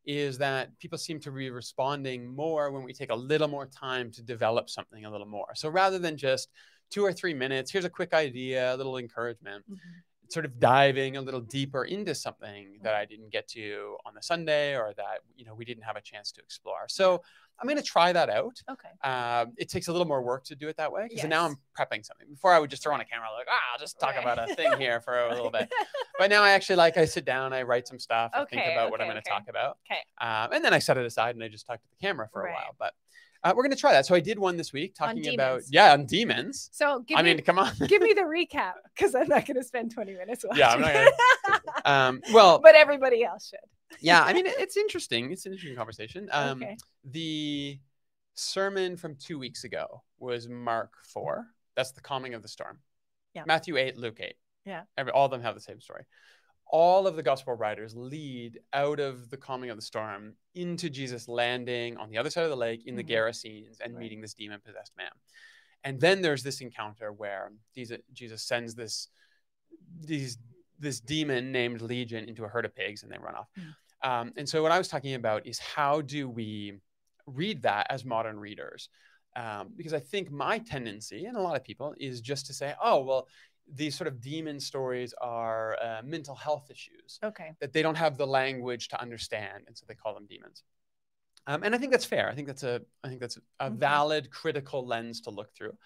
[0.06, 4.12] is that people seem to be responding more when we take a little more time
[4.12, 5.54] to develop something a little more.
[5.56, 6.49] So rather than just
[6.89, 9.78] two or three minutes, here's a quick idea, a little encouragement, Mhm.
[10.34, 14.22] Sort of diving a little deeper into something that I didn't get to on the
[14.22, 16.86] Sunday or that you know we didn't have a chance to explore.
[16.89, 17.22] So
[17.62, 18.60] I'm going to try that out.
[18.69, 21.46] okay Um, it takes a little more work to do it that way because now
[21.46, 22.28] I'm prepping something.
[22.30, 24.24] Before I would just throw on a camera like, ah, I'll just talk Right.
[24.24, 25.69] about a thing here for a little bit.
[26.19, 28.72] But now I actually like I sit down, I write some stuff, I think Okay,
[28.74, 29.32] about what I'm going to okay.
[29.32, 31.88] talk about, okay um, and then I set it aside and I just talk to
[31.89, 32.52] the camera for Right.
[32.52, 32.76] a while.
[32.78, 32.93] But
[33.43, 34.06] uh, we're going to try that.
[34.06, 36.69] So I did one this week talking about yeah on demons.
[36.71, 37.71] so give I me mean, come on.
[37.88, 40.82] give me the recap because i'm not going to spend 20 minutes watching Yeah, I'm
[40.82, 43.60] not um, well, but everybody else should
[43.99, 45.32] yeah, I mean, it's interesting.
[45.32, 46.27] It's an interesting conversation.
[46.32, 46.77] Um, okay
[47.12, 47.79] The
[48.34, 51.45] sermon from two weeks ago was Mark 4.
[51.75, 52.79] That's the calming of the storm.
[53.34, 53.43] Yeah.
[53.45, 54.34] Matthew 8, Luke 8.
[54.65, 54.82] Yeah.
[54.97, 56.06] Every, all of them have the same story.
[56.74, 61.28] All of the gospel writers lead out of the calming of the storm into Jesus
[61.28, 63.10] landing on the other side of the lake in the Mhm.
[63.10, 64.02] Gerasenes and Right.
[64.02, 65.12] meeting this demon possessed man.
[65.84, 69.10] And then there's this encounter where Jesus, sends this
[70.00, 70.40] these
[70.80, 73.48] this demon named Legion into a herd of pigs and they run off.
[73.56, 73.76] Mm.
[74.02, 76.82] Um, and so what I was talking about is how do we
[77.28, 78.90] read that as modern readers?
[79.36, 82.76] Um, because I think my tendency, and a lot of people, is just to say,
[82.82, 83.28] oh, well,
[83.71, 87.52] these sort of demon stories are uh, mental health issues Okay.
[87.62, 90.63] that they don't have the language to understand, and so they call them demons.
[91.47, 92.30] Um, and I think that's fair.
[92.30, 93.78] I think that's a I think that's a Mhm.
[93.80, 95.78] valid critical lens to look through.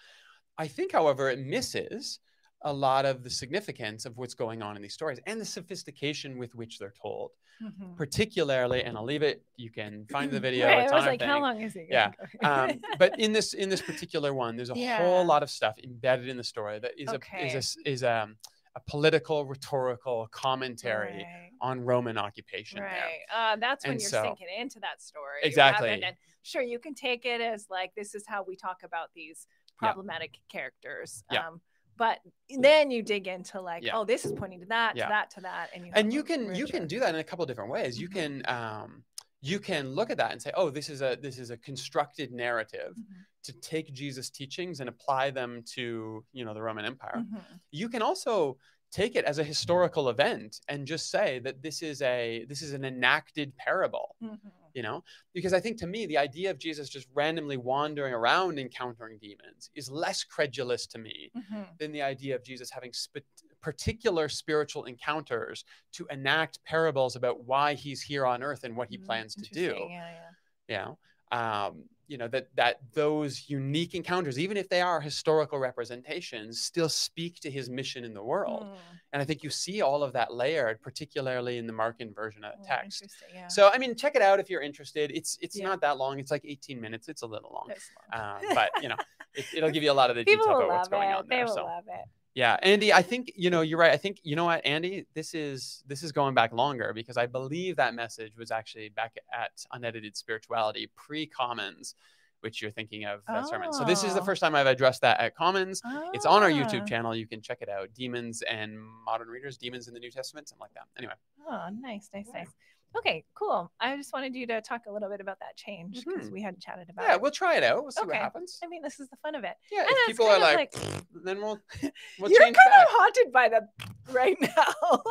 [0.58, 2.20] I think, however, it misses
[2.62, 6.38] a lot of the significance of what's going on in these stories and the sophistication
[6.38, 7.32] with which they're told.
[7.62, 7.96] Mhm.
[7.96, 9.42] Particularly, and I'll leave it.
[9.56, 10.66] You can find the video.
[10.66, 11.88] Right, I was like, how long is it?
[11.90, 12.12] Yeah,
[12.44, 14.98] um, but in this in this particular one, there's a Yeah.
[14.98, 17.52] whole lot of stuff embedded in the story that is a is Okay.
[17.86, 18.28] a is a,
[18.76, 21.50] a political rhetorical commentary Right.
[21.60, 22.80] on Roman occupation.
[22.80, 23.20] Right.
[23.34, 25.40] Uh, that's when And you're so- sinking into that story.
[25.42, 25.98] Exactly.
[26.00, 29.46] than- sure, you can take it as like this is how we talk about these
[29.82, 29.92] Yeah.
[29.92, 31.24] problematic characters.
[31.30, 31.50] Yeah.
[31.98, 32.20] But
[32.58, 33.96] then you dig into like, Yeah.
[33.96, 35.06] oh, this is pointing to that, Yeah.
[35.06, 37.24] to that, to that, and you and you can you can do that in a
[37.24, 38.12] couple of different ways you Mhm.
[38.18, 39.04] can um
[39.40, 42.32] you can look at that and say oh this is a this is a constructed
[42.32, 43.24] narrative Mhm.
[43.44, 47.42] to take jesus teachings and apply them to you know the roman empire Mhm.
[47.70, 48.58] you can also
[48.90, 52.72] take it as a historical event and just say that this is a this is
[52.72, 54.40] an enacted parable Mhm.
[54.78, 55.02] You know
[55.34, 59.70] because i think to me the idea of jesus just randomly wandering around encountering demons
[59.74, 61.66] is less credulous to me Mhm.
[61.80, 63.26] than the idea of Jesus having sp-
[63.60, 68.98] particular spiritual encounters to enact parables about why he's here on earth and what he
[68.98, 69.74] Mm, plans to do.
[69.90, 70.30] Yeah, yeah.
[70.70, 71.72] You know, um,
[72.08, 77.38] you know that that those unique encounters, even if they are historical representations, still speak
[77.40, 78.64] to his mission in the world.
[78.64, 78.76] Mm,
[79.12, 82.52] And I think you see all of that layered, particularly in the Markan version of
[82.58, 83.02] the mm, text.
[83.02, 83.48] interesting, Yeah.
[83.48, 85.10] So I mean, check it out if you're interested.
[85.12, 85.68] It's it's Yeah.
[85.68, 86.18] not that long.
[86.18, 87.08] It's like 18 minutes.
[87.08, 87.70] It's a little long,
[88.12, 88.96] um, but you know,
[89.34, 91.14] it, it'll give you a lot of the People detail will about what's going it.
[91.14, 91.46] on They there.
[91.46, 91.64] will So.
[91.64, 92.04] love it.
[92.38, 93.90] Yeah, Andy, I think you know you're right.
[93.90, 97.26] I think you know what, Andy, this is this is going back longer because I
[97.26, 101.96] believe that message was actually back at unedited spirituality pre-commons,
[102.42, 103.72] which you're thinking of that sermon.
[103.72, 104.24] So this is the Oh.
[104.24, 105.82] first time I've addressed that at Commons.
[106.14, 106.52] It's on our Ah.
[106.52, 107.12] YouTube channel.
[107.12, 107.92] You can check it out.
[107.92, 110.86] Demons and modern readers, demons in the New Testament, something like that.
[110.96, 112.44] Anyway, Oh, nice, nice, Yeah.
[112.44, 112.54] nice.
[112.96, 113.70] Okay, cool.
[113.78, 116.32] I just wanted you to talk a little bit about that change because Mhm.
[116.32, 117.20] we hadn't chatted about yeah, it.
[117.20, 117.82] we'll try it out.
[117.82, 118.08] We'll see Okay.
[118.08, 118.58] what happens.
[118.64, 119.56] I mean, this is the fun of it.
[119.70, 120.72] Yeah, And if people are of like,
[121.12, 121.60] then we'll
[122.18, 122.82] we'll You're kind back.
[122.86, 123.68] of haunted by the
[124.10, 125.02] right now.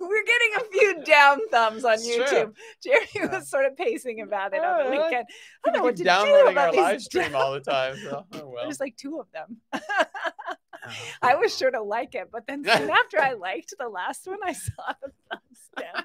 [0.00, 2.24] We're getting a few down thumbs on It's true.
[2.24, 2.56] YouTube.
[2.82, 3.38] Jeremy Yeah.
[3.38, 5.26] was sort of pacing about it on Oh, the weekend.
[5.64, 7.96] I don't know what to do about our these live stream down- all the time.
[7.96, 8.64] So, oh well.
[8.64, 9.60] There's like two of them.
[10.86, 14.26] Oh, I was sure to like it, but then soon after I liked the last
[14.26, 16.04] one, I saw the thumbs down.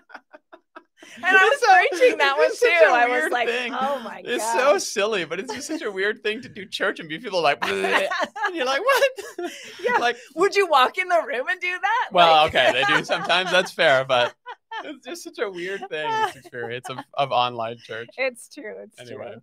[1.18, 2.94] And I was so- preaching that one too.
[2.94, 3.74] I was like, thing.
[3.74, 4.32] oh my god.
[4.32, 7.20] It's so silly, but it's just such a weird thing to do church and be
[7.20, 9.12] people like, and you're like, what?
[9.82, 9.98] Yeah.
[10.00, 12.10] like, Would you walk in the room and do that?
[12.12, 13.52] well, Like- okay, they do sometimes.
[13.52, 14.34] That's fair, but
[14.84, 16.10] it's just such a weird thing.
[16.10, 18.10] This experience of, of online church.
[18.18, 18.76] It's true.
[18.84, 19.32] It's Anyway.
[19.34, 19.42] true.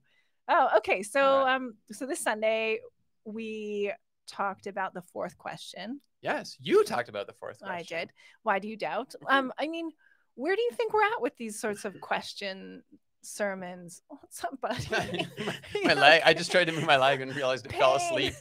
[0.49, 1.03] Oh, okay.
[1.03, 1.55] So right.
[1.57, 2.79] um so this Sunday
[3.25, 3.93] we
[4.29, 6.01] talked about the fourth question.
[6.23, 7.59] Yes, you talked about the fourth.
[7.59, 7.77] question.
[7.77, 8.11] I did.
[8.43, 9.15] Why do you doubt?
[9.29, 9.91] Um I mean,
[10.37, 12.83] where do you think we're at with these sorts of question
[13.23, 14.03] sermons?
[14.63, 15.27] Buddy?
[15.85, 16.23] my leg.
[16.25, 18.35] I just tried to move my leg and realized it fell asleep.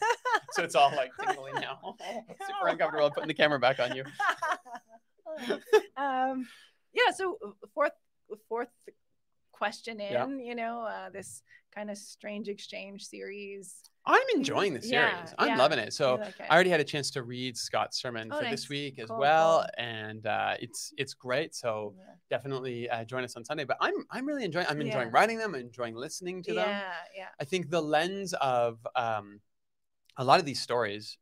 [0.52, 1.96] So it's all like tingling now.
[2.48, 3.08] Super uncomfortable.
[3.08, 4.04] I'm Putting the camera back on you.
[5.98, 6.48] um
[6.94, 7.92] yeah, so uh, fourth
[8.48, 8.70] fourth
[9.52, 10.28] question in, Yeah.
[10.28, 11.42] you know, uh this
[11.74, 13.76] kind of strange exchange series.
[14.08, 14.92] I'm enjoying the series.
[14.94, 15.58] Yeah, I'm yeah.
[15.58, 15.94] loving it.
[15.94, 16.46] So like it?
[16.50, 18.52] I already had a chance to read Scott's sermon Oh, for nice.
[18.52, 19.70] this week as Cool, well, cool.
[19.86, 21.56] and uh, it's it's great.
[21.56, 22.04] So Yeah.
[22.30, 23.64] definitely uh, join us on Sunday.
[23.64, 24.68] But I'm I'm really enjoying.
[24.70, 25.56] I'm enjoying writing them.
[25.56, 26.68] I'm enjoying listening to them.
[26.70, 27.28] yeah, yeah.
[27.40, 29.40] I think the lens of um,
[30.18, 31.18] a lot of these stories.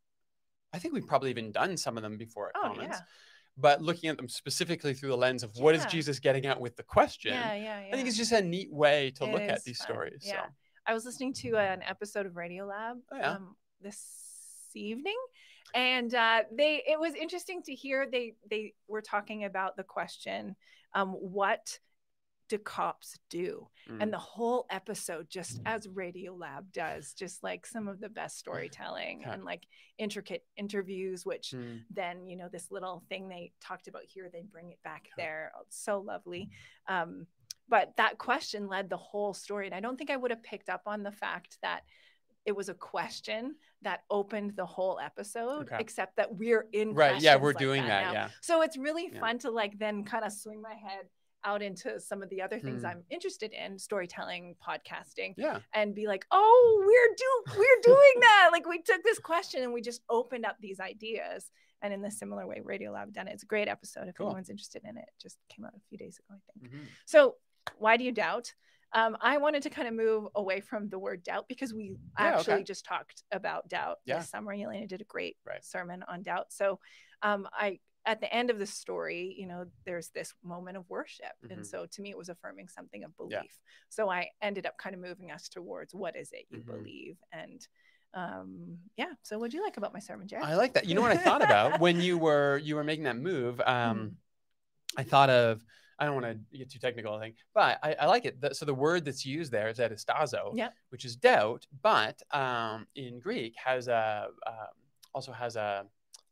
[0.73, 2.87] I think we've probably even done some of them before at Oh, Commons.
[2.91, 2.99] yeah.
[3.55, 5.85] But looking at them specifically through the lens of what is.
[5.85, 7.87] Jesus getting at with the question, Yeah, yeah, yeah.
[7.93, 10.23] I think it's just a neat way to It look at these fun, stories.
[10.25, 10.41] yeah.
[10.41, 10.49] So
[10.85, 13.31] I was listening to an episode of Radiolab Oh, yeah.
[13.35, 13.99] um, this
[14.75, 15.17] evening,
[15.73, 20.55] and uh, they it was interesting to hear they they were talking about the question,
[20.93, 21.79] um, what
[22.49, 23.67] do cops do?
[23.89, 28.37] mm, And the whole episode, just as Radiolab does, just like some of the best
[28.37, 29.33] storytelling Yeah.
[29.33, 29.63] and like
[29.97, 34.41] intricate interviews, which mm, then you know this little thing they talked about here they
[34.41, 35.23] bring it back Yeah.
[35.23, 36.49] there oh, it's so lovely
[36.89, 37.25] um
[37.73, 40.69] but that question led the whole story and i don't think i would have picked
[40.69, 41.81] up on the fact that
[42.45, 45.77] it was a question that opened the whole episode, Okay.
[45.79, 47.21] except that we're in Right.
[47.21, 48.03] Yeah, we're like doing that.
[48.07, 48.11] now.
[48.11, 48.29] Yeah.
[48.41, 49.19] So it's really Yeah.
[49.21, 51.05] fun to like then kind of swing my head
[51.45, 52.87] out into some of the other things Hmm.
[52.91, 55.59] I'm interested in, storytelling, podcasting, Yeah.
[55.73, 57.31] and be like, oh, we're do
[57.61, 58.49] we're doing that.
[58.51, 61.49] like we took this question and we just opened up these ideas.
[61.81, 63.33] And in the similar way, Radiolab done it.
[63.35, 64.27] It's a great episode if Cool.
[64.27, 65.09] anyone's interested in it.
[65.25, 66.73] Just came out a few days ago, I think.
[66.73, 66.87] Mhm.
[67.05, 67.37] So,
[67.77, 68.53] why do you doubt?
[68.93, 72.35] Um, I wanted to kind of move away from the word doubt because we Yeah,
[72.35, 72.63] actually okay.
[72.63, 74.19] just talked about doubt Yeah.
[74.19, 74.53] this summer.
[74.53, 75.63] Elena did a great Right.
[75.63, 76.53] sermon on doubt.
[76.53, 76.79] So,
[77.21, 81.31] um, I at the end of the story, you know, there's this moment of worship,
[81.43, 81.51] Mhm.
[81.51, 83.39] and so to me, it was affirming something of Yeah.
[83.39, 83.57] belief.
[83.87, 86.65] So I ended up kind of moving us towards what is it you Mhm.
[86.65, 87.65] believe, and
[88.13, 89.11] um, yeah.
[89.23, 90.45] So, what do you like about my sermon, Jared?
[90.45, 90.85] I like that.
[90.85, 93.59] You know what I thought about when you were you were making that move?
[93.65, 94.15] Um, Mm.
[94.97, 95.65] I thought of.
[96.03, 98.41] I don't want to get too technical, I think, but I, I like it.
[98.41, 100.73] The- so the word that's used there is etastazo, Yep.
[100.89, 104.53] which is doubt, but um, in Greek has a um,
[105.13, 105.85] also has a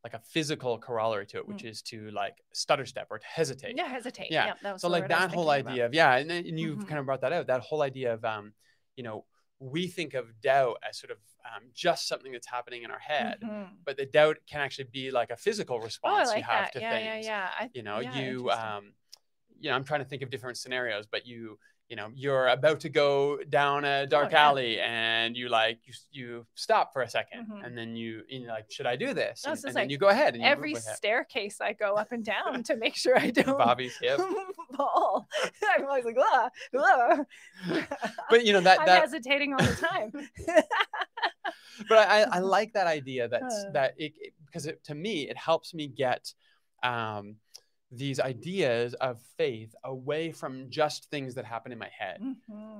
[0.03, 3.75] like a physical corollary to it, which is to like stutter step or to hesitate.
[3.75, 3.77] Mm.
[3.77, 4.31] Yeah, hesitate.
[4.31, 4.53] Yeah.
[4.63, 5.71] Was so like word I was that whole thinking about.
[5.73, 6.87] idea of yeah, and, and you've Mhm.
[6.87, 7.47] kind of brought that out.
[7.47, 8.53] That whole idea of um,
[8.97, 9.25] you know,
[9.59, 13.39] we think of doubt as sort of um, just something that's happening in our head,
[13.43, 13.67] Mhm.
[13.85, 16.65] but the doubt can actually be like a physical response Oh, response like you have
[16.65, 16.73] that.
[16.73, 17.25] to Yeah, yeah, things.
[17.27, 17.49] yeah.
[17.59, 18.93] I, You know, yeah, you um,
[19.61, 21.57] you know, I'm trying to think of different scenarios, but you
[21.89, 24.45] you know you're about to go down a dark Oh, yeah.
[24.47, 27.65] alley and you like you you stop for a 2nd Mhm.
[27.65, 29.97] and then you you know, like should I do this No, and, and then you
[29.97, 30.95] go ahead and you every ahead.
[30.95, 34.21] staircase I go up and down to make sure I don't Bobby's hip
[34.77, 35.27] fall.
[35.69, 37.25] I'm always like, ah, ah.
[38.29, 40.11] but you know that I'm that hesitating all the time.
[41.89, 43.71] but I, I, like that idea that's Uh.
[43.73, 46.33] that it it- because it, to me it helps me get
[46.83, 47.35] um,
[47.91, 52.21] these ideas of faith away from just things that happen in my head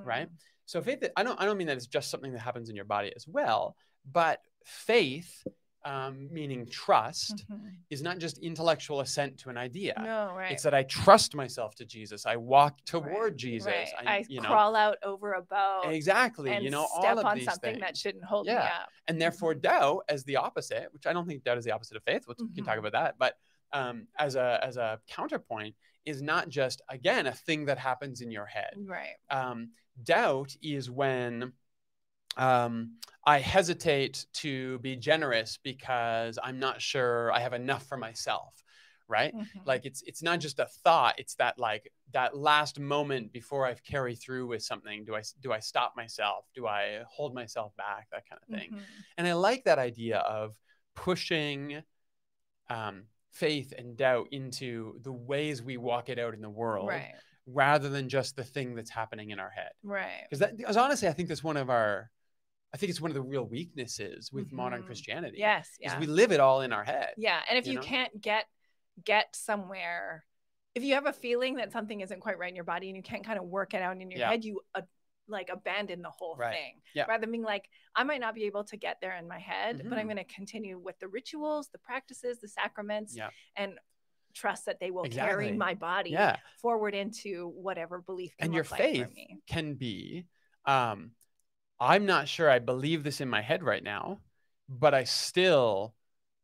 [0.04, 0.38] right Mhm.
[0.65, 2.86] so faith i don't i don't mean that it's just something that happens in your
[2.86, 3.76] body as well
[4.12, 5.45] but faith
[5.84, 7.71] um, meaning trust Mhm.
[7.89, 10.52] is not just intellectual assent to an idea No, right.
[10.52, 13.93] it's that i trust myself to jesus i walk toward right, jesus right.
[13.97, 17.19] I, I, you know crawl out over a boat exactly and you know step all
[17.19, 18.65] of on these something things that shouldn't hold me Yeah.
[18.84, 18.89] up.
[19.08, 19.62] and therefore Mhm.
[19.63, 22.38] doubt as the opposite which i don't think doubt is the opposite of faith we'll,
[22.47, 22.80] we can talk Mhm.
[22.86, 23.39] about that but
[23.73, 28.31] um, as a as a counterpoint is not just again a thing that happens in
[28.31, 29.15] your head Right.
[29.29, 29.69] um,
[30.03, 31.53] doubt is when
[32.38, 38.63] um, i hesitate to be generous because i'm not sure i have enough for myself
[39.07, 39.45] right Mhm.
[39.65, 43.73] like it's it's not just a thought it's that like that last moment before i
[43.73, 48.07] carry through with something do i do i stop myself do i hold myself back
[48.12, 48.79] that kind of thing Mhm.
[49.17, 50.55] and I like that idea of
[50.95, 51.84] pushing
[52.69, 57.13] um, faith and doubt into the ways we walk it out in the world Right.
[57.46, 59.72] rather than just the thing that's happening in our head.
[59.84, 60.24] Right.
[60.30, 62.12] Because that, because honestly, I think that's one of our,
[62.74, 64.86] I think it's one of the real weaknesses with modern Mhm.
[64.86, 65.38] Christianity.
[65.39, 65.70] Yes.
[65.80, 66.00] Yeah.
[66.00, 67.13] we live it all in our head.
[67.17, 67.86] Yeah, and if you you, know?
[67.86, 68.46] can't get
[69.06, 70.26] get somewhere,
[70.76, 73.02] if you have a feeling that something isn't quite right in your body and you
[73.04, 74.30] can't kind of work it out in your Yeah.
[74.30, 74.82] head, you uh,
[75.32, 76.54] like abandon the whole Right.
[76.54, 76.82] thing.
[76.94, 77.06] Yeah.
[77.08, 79.82] Rather than being like, I might not be able to get there in my head,
[79.89, 80.13] but I'm Mhm.
[80.15, 83.30] going to continue with the rituals, the practices, the sacraments, Yeah.
[83.56, 83.80] and
[84.34, 86.38] trust that they will carry my body Yeah.
[86.58, 89.41] forward into whatever belief can And your like faith me.
[89.48, 90.26] can be,
[90.65, 91.15] um,
[91.80, 94.22] I'm not sure I believe this in my head right now,
[94.70, 95.96] but I still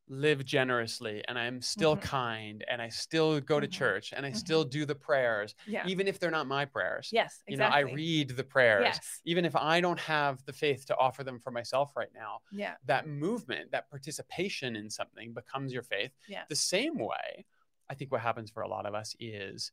[0.09, 2.01] live generously and I'm still Mhm.
[2.01, 3.71] kind and I still go to Mhm.
[3.71, 4.35] church and I Mhm.
[4.37, 5.85] still do the prayers, Yeah.
[5.85, 7.09] even if they're not my prayers.
[7.11, 7.43] yes.
[7.45, 7.51] exactly.
[7.53, 8.83] You know, I read the prayers.
[8.85, 9.21] Yes.
[9.25, 12.75] Even if I don't have the faith to offer them for myself right now, Yeah.
[12.85, 16.13] that movement, that participation in something becomes your faith.
[16.27, 16.45] Yeah.
[16.47, 17.45] The same way,
[17.89, 19.71] I think what happens for a lot of us is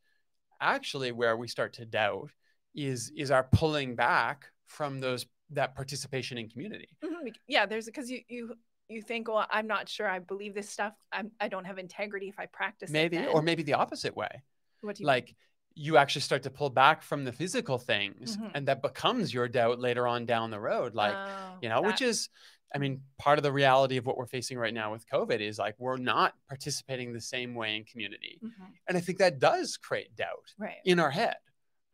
[0.61, 2.31] actually where we start to doubt
[2.75, 6.89] is is our pulling back from those that participation in community.
[7.03, 10.69] Mhm, Yeah, there's because you you you think, well, I'm not sure I believe this
[10.69, 10.95] stuff.
[11.13, 12.91] I'm I don't have integrity if I practice.
[12.91, 14.43] it Maybe, or maybe the opposite way.
[14.83, 15.35] what do you Like
[15.77, 18.53] you actually start to pull back from the physical things Mhm.
[18.55, 20.95] and that becomes your doubt later on down the road.
[20.95, 22.29] Like, Oh, you know, which is,
[22.73, 25.59] I mean, part of the reality of what we're facing right now with COVID is
[25.59, 28.39] like we're not participating the same way in community.
[28.43, 30.79] Mhm, And I think that does create doubt right.
[30.85, 31.37] in our head,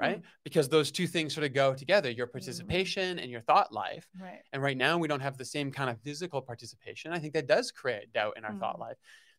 [0.00, 0.18] right?
[0.18, 0.22] Mm.
[0.44, 4.08] Because those two things sort of go together your participation and your thought life.
[4.20, 4.40] Right.
[4.52, 7.12] And right now we don't have the same kind of physical participation.
[7.12, 8.80] I think that does create doubt in our thought Mm.
[8.80, 8.96] life.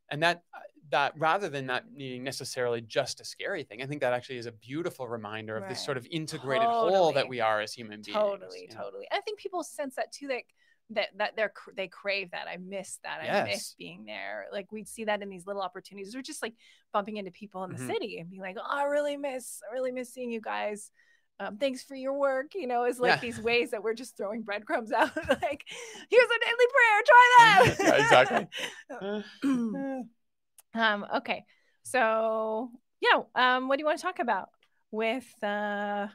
[0.10, 4.02] And that uh, that rather than that needing necessarily just a scary thing, I think
[4.02, 7.62] that actually is a beautiful reminder of this sort of integrated whole that we are
[7.62, 8.18] as human beings.
[8.18, 8.84] Totally, you know?
[8.84, 9.08] totally.
[9.10, 10.28] I think people sense that too.
[10.28, 10.48] Like
[10.92, 12.48] that that they're they crave that.
[12.48, 13.20] I miss that.
[13.22, 13.48] I Yes.
[13.48, 14.48] miss being there.
[14.52, 16.54] Like we'd see that in these little opportunities, or just like
[16.94, 17.88] bumping into people in the Mhm.
[17.88, 20.92] city and being like, "Oh, I really miss, I really miss seeing you guys."
[21.40, 23.20] um, thanks for your work, you know, is like Yeah.
[23.20, 25.10] these ways that we're just throwing breadcrumbs out.
[25.28, 25.64] like,
[26.10, 27.76] here's a daily prayer, try that.
[27.80, 28.48] Yeah, exactly.
[30.76, 31.44] um, okay.
[31.84, 34.50] So yeah, um, what do you want to talk about
[34.92, 36.08] with uh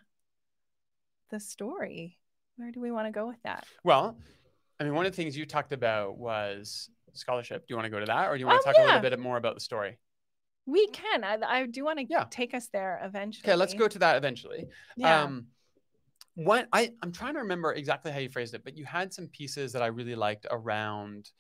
[1.31, 2.19] the story?
[2.57, 3.67] Where do we want to go with that?
[3.85, 4.17] well,
[4.79, 7.63] I mean, one of the things you talked about was scholarship.
[7.67, 8.87] Do you want to go to that, or do you want Um, to talk a
[8.87, 9.99] little bit more about the story?
[10.67, 11.25] We can.
[11.25, 12.25] I, I do want to Yeah.
[12.29, 13.49] take us there eventually.
[13.49, 14.67] Okay, let's go to that eventually.
[14.97, 15.23] Yeah.
[15.23, 15.47] Um,
[16.35, 19.29] what I I'm trying to remember exactly how you phrased it, but you had some
[19.29, 21.31] pieces that I really liked around,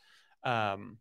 [0.44, 0.98] um,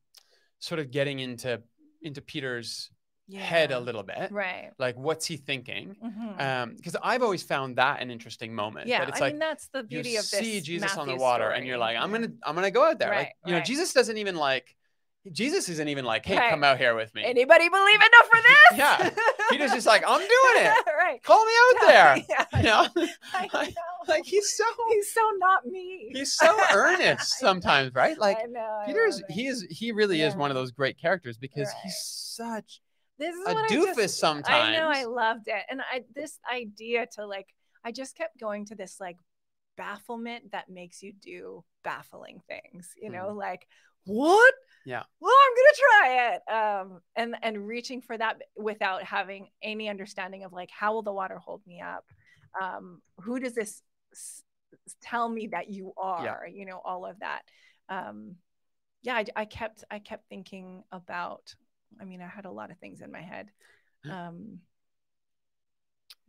[0.60, 1.62] sort of getting into
[2.02, 2.90] into Peter's
[3.34, 4.32] head a little bit.
[4.32, 4.72] Right.
[4.78, 5.96] Like, what's he thinking?
[6.04, 6.40] Mhm.
[6.42, 8.88] Um, because I've always found that an interesting moment.
[8.88, 10.40] yeah, that it's I like mean that's the you beauty of this.
[10.40, 12.18] see Jesus on the Matthew water, and you're like, I'm Yeah.
[12.20, 13.10] gonna I'm gonna go out there.
[13.10, 13.62] like, Right, you know.
[13.62, 14.76] Jesus doesn't even like.
[15.32, 16.52] Jesus isn't even like, hey, Right.
[16.52, 17.24] come out here with me.
[17.26, 18.78] Anybody believe enough for this?
[18.78, 19.10] Yeah.
[19.50, 20.30] Peter's just like, I'm doing
[20.68, 20.72] it.
[21.00, 21.24] right.
[21.24, 22.18] Call me out there.
[22.30, 23.82] Yeah, You know, I like, know.
[24.08, 26.12] like he's so he's so not me.
[26.14, 28.16] he's so earnest sometimes, right?
[28.20, 31.40] Like I know, I Peter's he is he really is one of those great characters
[31.40, 31.82] because Right.
[31.86, 32.82] he's such
[33.18, 34.48] this is a what I doofus just, sometimes.
[34.50, 35.64] I know I loved it.
[35.70, 37.48] And I this idea to like
[37.84, 39.18] I just kept going to this like
[39.78, 43.68] bafflement that makes you do baffling things, you know, like
[44.06, 44.54] what?
[44.86, 45.04] Yeah.
[45.20, 46.52] Well, I'm gonna try it.
[46.54, 51.14] Um and and reaching for that without having any understanding of like how will the
[51.14, 52.06] water hold me up?
[52.62, 53.82] Um, who does this
[54.14, 54.44] s-
[55.02, 56.24] tell me that you are?
[56.24, 56.54] Yeah.
[56.54, 57.42] You know, all of that.
[57.90, 58.36] Um
[59.02, 61.54] yeah, I, I kept I kept thinking about
[62.00, 63.52] I mean, I had a lot of things in my head.
[64.10, 64.60] Um,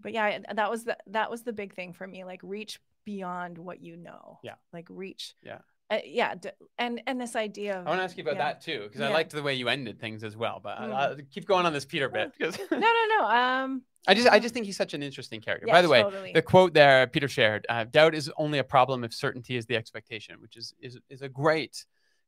[0.00, 2.24] but yeah, that was the that was the big thing for me.
[2.24, 4.38] Like reach beyond what you know.
[4.42, 4.54] Yeah.
[4.72, 5.34] Like reach.
[5.42, 5.58] Yeah.
[5.90, 6.34] Uh, yeah.
[6.34, 8.44] D- and and this idea of I want to ask you about yeah.
[8.44, 10.60] that too because I liked the way you ended things as well.
[10.62, 10.94] But Mm.
[10.94, 13.26] I, I keep going on this Peter bit because no, no, no.
[13.28, 15.66] Um, I just I just think he's such an interesting character.
[15.66, 16.32] yeah, By the way, totally.
[16.32, 19.76] the quote there Peter shared, uh, "Doubt is only a problem if certainty is the
[19.76, 21.84] expectation," which is is is a great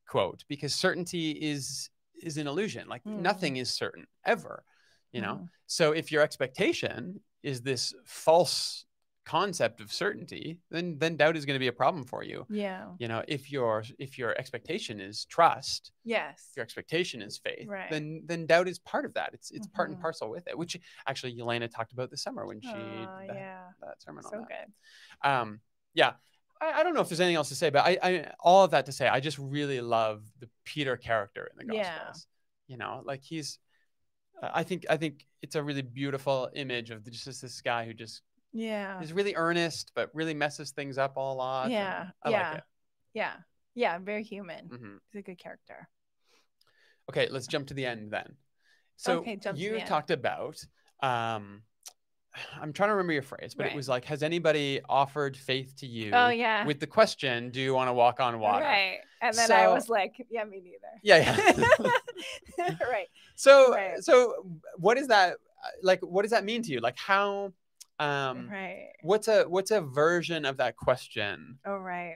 [0.07, 1.89] quote because certainty is
[2.21, 2.87] is an illusion.
[2.87, 3.19] Like Mm.
[3.21, 4.63] nothing is certain ever,
[5.11, 5.35] you know.
[5.35, 5.49] Mhm.
[5.65, 8.85] So if your expectation is this false
[9.25, 12.47] concept of certainty, then then doubt is going to be a problem for you.
[12.49, 12.95] Yeah.
[12.97, 16.51] You know, if your if your expectation is trust, Yes.
[16.55, 17.91] your expectation is faith, Right.
[17.91, 19.33] then then doubt is part of that.
[19.35, 20.01] It's it's part and Mhm.
[20.01, 20.57] parcel with it.
[20.57, 23.69] Which actually Elena talked about this summer when she did that, yeah.
[23.81, 24.65] that sermon So on that.
[24.65, 25.29] good.
[25.29, 25.61] Um,
[25.93, 26.15] yeah.
[26.61, 28.71] I, I don't know if there's anything else to say, but I, I all of
[28.71, 32.27] that to say, I just really love the Peter character in the Gospels.
[32.67, 32.73] Yeah.
[32.73, 33.59] You know, like he's,
[34.41, 38.21] I think I think it's a really beautiful image of just this, guy who just
[38.53, 39.01] Yeah.
[39.01, 41.71] is really earnest, but really messes things up a lot.
[41.71, 42.09] Yeah.
[42.23, 42.49] I yeah.
[42.49, 42.63] like it.
[43.13, 43.33] Yeah.
[43.75, 43.97] Yeah.
[43.99, 44.67] Very human.
[44.67, 45.89] hmm He's a good character.
[47.09, 48.35] Okay, let's jump to the end then.
[48.97, 50.63] So Okay, you the talked about,
[51.01, 51.63] um,
[52.61, 53.73] I'm trying to remember your phrase, but Right.
[53.73, 56.11] it was like, has anybody offered faith to you?
[56.13, 56.65] Oh yeah.
[56.65, 58.65] With the question, do you want to walk on water?
[58.65, 58.99] Right.
[59.21, 60.87] And then I was like, yeah, me neither.
[61.03, 61.91] Yeah,
[62.57, 62.75] yeah.
[62.89, 63.07] right.
[63.35, 64.03] so, Right.
[64.03, 64.45] so
[64.77, 65.37] what is that
[65.81, 65.99] like?
[66.01, 66.79] What does that mean to you?
[66.79, 67.53] Like, how?
[67.99, 68.91] Um, right.
[69.01, 72.15] what's a what's a version of that question Oh right.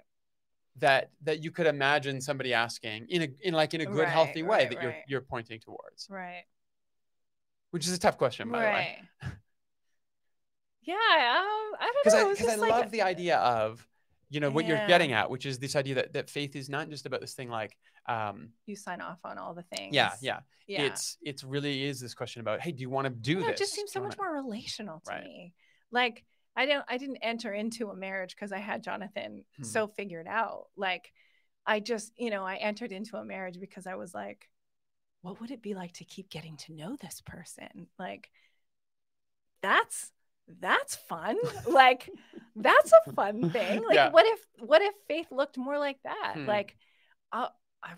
[0.77, 4.43] that that you could imagine somebody asking in a in like in a good healthy
[4.43, 5.03] way right, that you're right.
[5.09, 6.07] you're pointing towards?
[6.09, 6.45] Right.
[7.71, 9.01] Which is a tough question, by the way.
[10.87, 10.95] Right.
[10.95, 11.39] Yeah.
[11.39, 12.29] Um, I don't because know.
[12.29, 13.87] I because I just like love a- the idea of
[14.29, 16.89] you know what you're getting at, which is this idea that that faith is not
[16.89, 17.77] just about this thing like
[18.07, 19.93] um you sign off on all the things.
[19.95, 20.81] yeah yeah, Yeah.
[20.83, 23.49] it's it's really is this question about hey do you want to do Yeah, this
[23.51, 25.23] it just seems so much wanna- more relational to Right.
[25.23, 25.53] me.
[25.91, 26.25] Like
[26.55, 29.63] I don't I didn't enter into a marriage because I had Jonathan Hmm.
[29.63, 30.67] so figured out.
[30.75, 31.13] Like
[31.65, 34.49] I just, you know, I entered into a marriage because I was like,
[35.21, 37.87] what would it be like to keep getting to know this person?
[37.97, 38.29] Like
[39.61, 40.11] that's
[40.59, 41.37] that's fun.
[41.67, 42.09] like
[42.55, 43.81] that's a fun thing.
[43.87, 44.09] Like Yeah.
[44.11, 46.33] what if what if faith looked more like that?
[46.35, 46.45] Hmm.
[46.47, 46.75] Like
[47.31, 47.47] uh,
[47.83, 47.93] I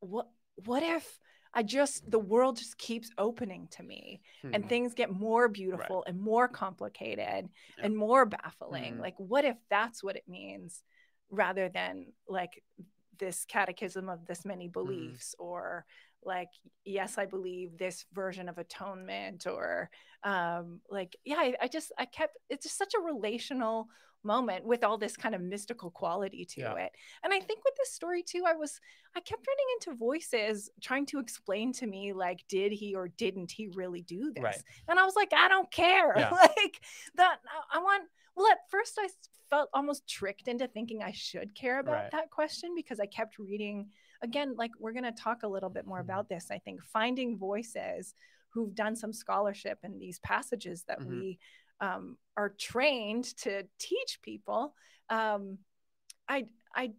[0.00, 0.28] what
[0.64, 1.18] what if
[1.52, 4.68] I just the world just keeps opening to me and Hmm.
[4.68, 7.84] things get more beautiful and more complicated Yeah.
[7.84, 8.96] and more baffling.
[8.96, 9.00] Mhm.
[9.00, 10.84] Like, what if that's what it means
[11.30, 12.62] rather than like
[13.18, 14.72] this catechism of this many Mm-hmm.
[14.72, 15.84] beliefs or
[16.24, 16.48] like,
[16.84, 19.90] yes, I believe this version of atonement or
[20.24, 23.88] um like, yeah, I, I just, I kept, it's just such a relational
[24.22, 26.74] moment with all this kind of mystical quality to Yeah.
[26.74, 26.92] it.
[27.24, 28.78] And I think with this story too, I was
[29.16, 33.50] I kept running into voices trying to explain to me, like, did he or didn't
[33.50, 34.44] he really do this?
[34.44, 34.62] Right.
[34.88, 36.12] And I was like, I don't care.
[36.16, 36.30] Yeah.
[36.56, 36.80] like
[37.16, 37.38] that.
[37.48, 38.04] I- I want.
[38.36, 39.08] Well, at first i
[39.50, 42.10] felt almost tricked into thinking I should care about Right.
[42.12, 43.88] that question because I kept reading
[44.22, 44.54] again.
[44.56, 46.04] Like we're going to talk a little bit more Mhm.
[46.04, 46.50] about this.
[46.50, 48.14] I think finding voices
[48.50, 51.08] who've done some scholarship in these passages that Mhm.
[51.08, 51.38] we
[51.80, 54.74] um, are trained to teach people
[55.08, 55.58] um,
[56.28, 56.92] i i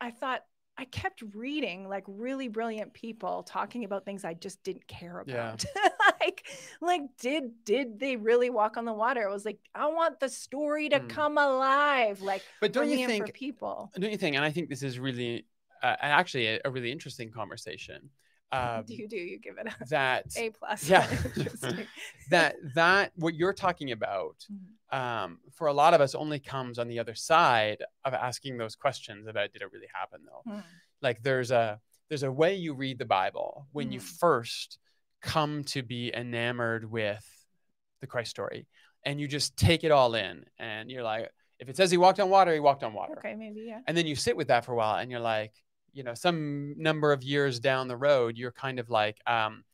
[0.00, 0.42] i thought
[0.80, 5.64] I kept reading like really brilliant people talking about things I just didn't care about.
[5.74, 5.88] Yeah.
[6.20, 6.46] like,
[6.80, 9.22] like did did they really walk on the water?
[9.22, 11.08] It was like I want the story to mm.
[11.08, 12.22] come alive.
[12.22, 13.90] Like, but don't you think people?
[13.98, 14.36] Don't you think?
[14.36, 15.46] And I think this is really,
[15.82, 18.10] uh, actually, a, a, really interesting conversation.
[18.50, 20.88] Um, do you do you give it a that a plus?
[20.88, 21.06] Yeah,
[22.30, 24.98] that that what you're talking about mm-hmm.
[24.98, 28.74] um, for a lot of us only comes on the other side of asking those
[28.74, 30.50] questions about did it really happen though.
[30.50, 30.62] Mm.
[31.02, 33.92] Like there's a there's a way you read the Bible when mm.
[33.92, 34.78] you first
[35.20, 37.26] come to be enamored with
[38.00, 38.66] the Christ story,
[39.04, 42.20] and you just take it all in, and you're like, if it says he walked
[42.20, 43.18] on water, he walked on water.
[43.18, 43.80] Okay, maybe yeah.
[43.86, 45.52] And then you sit with that for a while, and you're like
[45.92, 49.64] you know some number of years down the road you're kind of like um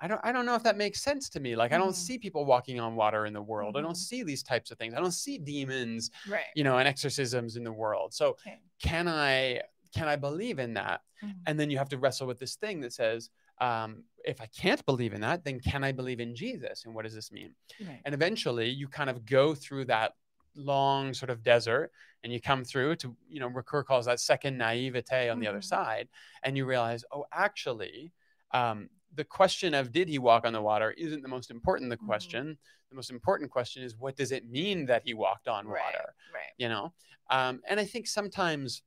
[0.00, 1.56] I don't I don't know if that makes sense to me.
[1.56, 1.94] Like I don't mm.
[1.94, 3.74] see people walking on water in the world.
[3.74, 3.78] Mm.
[3.78, 3.96] I don't mm-hmm.
[3.96, 4.94] see these types of things.
[4.94, 6.44] I don't see demons, right.
[6.54, 8.14] you know, and exorcisms in the world.
[8.14, 8.58] So okay.
[8.80, 9.62] can I
[9.94, 11.00] can I believe in that?
[11.24, 11.34] Mm.
[11.46, 13.30] And then you have to wrestle with this thing that says,
[13.60, 16.84] um, if I can't believe in that, then can I believe in Jesus?
[16.84, 17.54] And what does this mean?
[17.84, 18.00] Right.
[18.04, 20.12] And eventually you kind of go through that
[20.54, 21.90] long sort of desert
[22.22, 25.40] and you come through to you know Ricoeur calls that second naivete on mm-hmm.
[25.40, 25.62] the other mm-hmm.
[25.62, 26.08] side
[26.42, 28.12] and you realize oh actually
[28.52, 31.96] um, the question of did he walk on the water isn't the most important the
[31.96, 32.06] mm-hmm.
[32.06, 32.90] question mm-hmm.
[32.90, 36.14] the most important question is what does it mean that he walked on right, water
[36.34, 36.92] right you know
[37.30, 38.82] um, and i think sometimes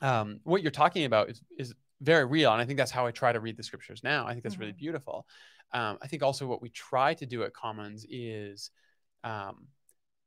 [0.00, 3.10] um, what you're talking about is, is very real and i think that's how i
[3.10, 4.62] try to read the scriptures now i think that's mm-hmm.
[4.62, 5.26] really beautiful
[5.72, 8.70] um, i think also what we try to do at commons is
[9.24, 9.68] um,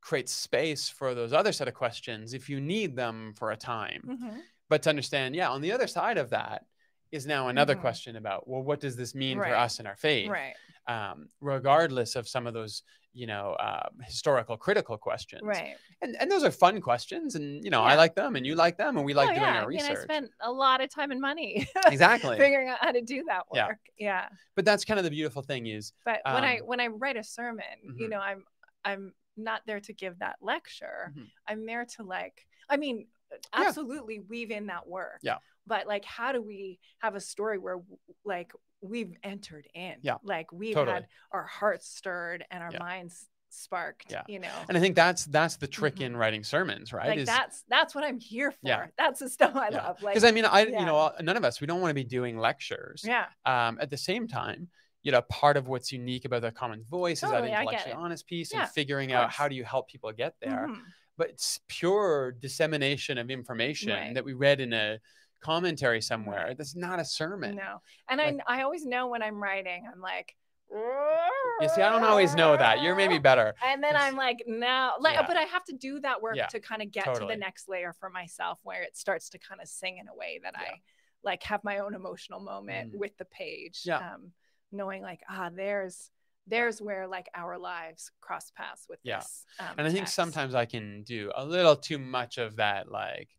[0.05, 4.03] create space for those other set of questions if you need them for a time.
[4.07, 4.37] Mm-hmm.
[4.69, 6.63] But to understand, yeah, on the other side of that
[7.11, 7.81] is now another mm-hmm.
[7.81, 9.49] question about, well, what does this mean right.
[9.49, 10.29] for us and our faith?
[10.29, 10.53] Right.
[10.87, 12.83] Um, regardless of some of those,
[13.13, 15.41] you know, uh, historical critical questions.
[15.43, 15.75] Right.
[16.03, 17.93] And and those are fun questions, and you know, yeah.
[17.93, 19.61] I like them, and you like them, and we like oh, doing yeah.
[19.61, 19.89] our research.
[19.89, 23.23] And I spent a lot of time and money exactly figuring out how to do
[23.27, 23.79] that work.
[23.97, 24.05] Yeah.
[24.05, 24.25] yeah.
[24.55, 25.93] But that's kind of the beautiful thing is.
[26.03, 28.01] But um, when I um, when I write a sermon, mm-hmm.
[28.01, 28.43] you know, I'm
[28.83, 31.11] I'm not there to give that lecture.
[31.11, 31.23] Mm-hmm.
[31.47, 33.07] I'm there to like, I mean,
[33.53, 34.21] absolutely yeah.
[34.29, 35.19] weave in that work.
[35.21, 35.37] Yeah.
[35.67, 37.79] But like, how do we have a story where
[38.23, 39.95] like we've entered in?
[40.01, 40.17] Yeah.
[40.23, 40.93] Like we've totally.
[40.93, 42.79] had our hearts stirred and our yeah.
[42.79, 44.21] minds sparked yeah.
[44.27, 46.03] you know and i think that's that's the trick mm-hmm.
[46.03, 48.87] in writing sermons right like is, that's that's what i'm here for yeah.
[48.97, 49.77] that's the stuff i yeah.
[49.77, 50.79] love like because i mean i yeah.
[50.79, 53.89] you know none of us we don't want to be doing lectures yeah um at
[53.89, 54.67] the same time
[55.05, 58.25] you know, part of what's unique about the common voice totally, is that intellectually honest
[58.25, 60.67] piece yeah, and figuring out how do you help people get there.
[60.67, 60.81] Mm-hmm.
[61.15, 64.15] But it's pure dissemination of information right.
[64.15, 64.99] that we read in a
[65.41, 66.55] commentary somewhere.
[66.57, 67.55] That's not a sermon.
[67.55, 67.81] No.
[68.09, 70.35] And like, I, I always know when I'm writing, I'm like,
[70.71, 72.81] you see, I don't always know that.
[72.81, 73.53] You're maybe better.
[73.63, 75.27] And then I'm like, no, like, yeah.
[75.27, 77.27] but I have to do that work yeah, to kind of get totally.
[77.27, 80.15] to the next layer for myself where it starts to kind of sing in a
[80.15, 80.67] way that yeah.
[80.67, 80.81] I
[81.23, 82.97] like have my own emotional moment mm.
[82.97, 83.81] with the page.
[83.85, 83.97] Yeah.
[83.97, 84.31] Um,
[84.75, 86.09] knowing like ah there's
[86.47, 89.19] there's where like our lives cross paths with yeah.
[89.19, 89.45] this.
[89.59, 93.29] Um, and I think sometimes I can do a little too much of that, like,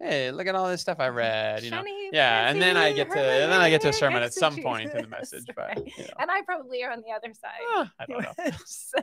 [0.00, 1.84] hey, look at all this stuff I read, you know.
[2.12, 4.56] yeah, and then I get to and then I get to a sermon at some
[4.56, 6.10] point in the message, but you know.
[6.18, 7.60] and I probably are on the other side.
[7.68, 8.50] Oh, I don't know.
[8.66, 8.98] so,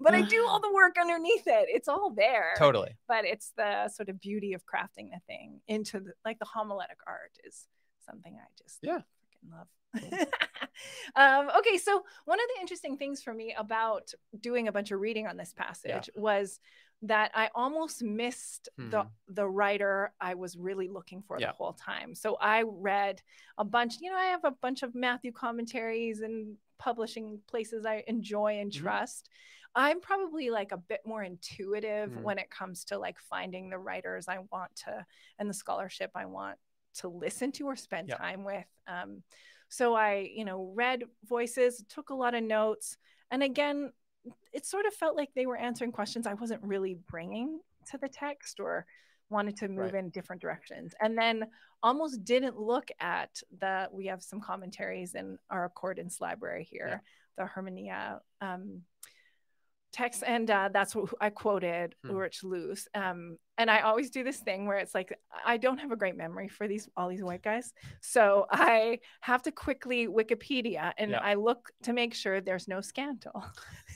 [0.00, 1.66] but I do all the work underneath it.
[1.68, 2.54] It's all there.
[2.56, 2.96] Totally.
[3.08, 6.98] But it's the sort of beauty of crafting the thing into the, like the homiletic
[7.06, 7.66] art is
[8.04, 9.66] something I just yeah freaking love.
[11.16, 15.00] um, okay, so one of the interesting things for me about doing a bunch of
[15.00, 16.20] reading on this passage yeah.
[16.20, 16.60] was
[17.02, 21.48] that I almost missed hmm the the writer I was really looking for yeah.
[21.48, 22.14] the whole time.
[22.14, 23.20] So I read
[23.58, 28.04] a bunch, you know, I have a bunch of Matthew commentaries and publishing places I
[28.06, 28.82] enjoy and mm-hmm.
[28.82, 29.28] trust.
[29.74, 33.78] I'm probably like a bit more intuitive mm when it comes to like finding the
[33.78, 35.04] writers I want to
[35.38, 36.58] and the scholarship I want
[36.96, 38.16] to listen to or spend yeah.
[38.16, 38.64] time with.
[38.86, 39.22] Um,
[39.68, 42.96] so I, you know, read voices, took a lot of notes.
[43.30, 43.92] And again,
[44.52, 47.60] it sort of felt like they were answering questions I wasn't really bringing
[47.90, 48.86] to the text or
[49.28, 50.04] wanted to move right.
[50.04, 50.94] in different directions.
[51.00, 51.46] And then
[51.82, 57.02] almost didn't look at the, we have some commentaries in our accordance library here,
[57.38, 57.44] yeah.
[57.44, 58.20] the Hermeneia.
[58.40, 58.82] Um,
[59.96, 62.10] text and uh, that's what I quoted hmm.
[62.10, 62.86] Ulrich Luz.
[62.94, 66.16] Um, and I always do this thing where it's like I don't have a great
[66.16, 67.72] memory for these all these white guys,
[68.02, 71.20] so I have to quickly Wikipedia and yeah.
[71.20, 73.44] I look to make sure there's no scandal.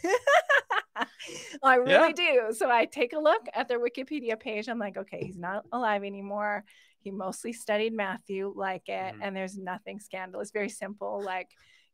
[1.63, 2.49] I really yeah.
[2.49, 2.55] do.
[2.55, 4.69] So I take a look at their Wikipedia page.
[4.69, 6.65] I'm like, okay, he's not alive anymore.
[7.01, 9.23] He mostly studied Matthew, like it, mm-hmm.
[9.23, 10.51] and there's nothing scandalous.
[10.51, 11.49] Very simple, like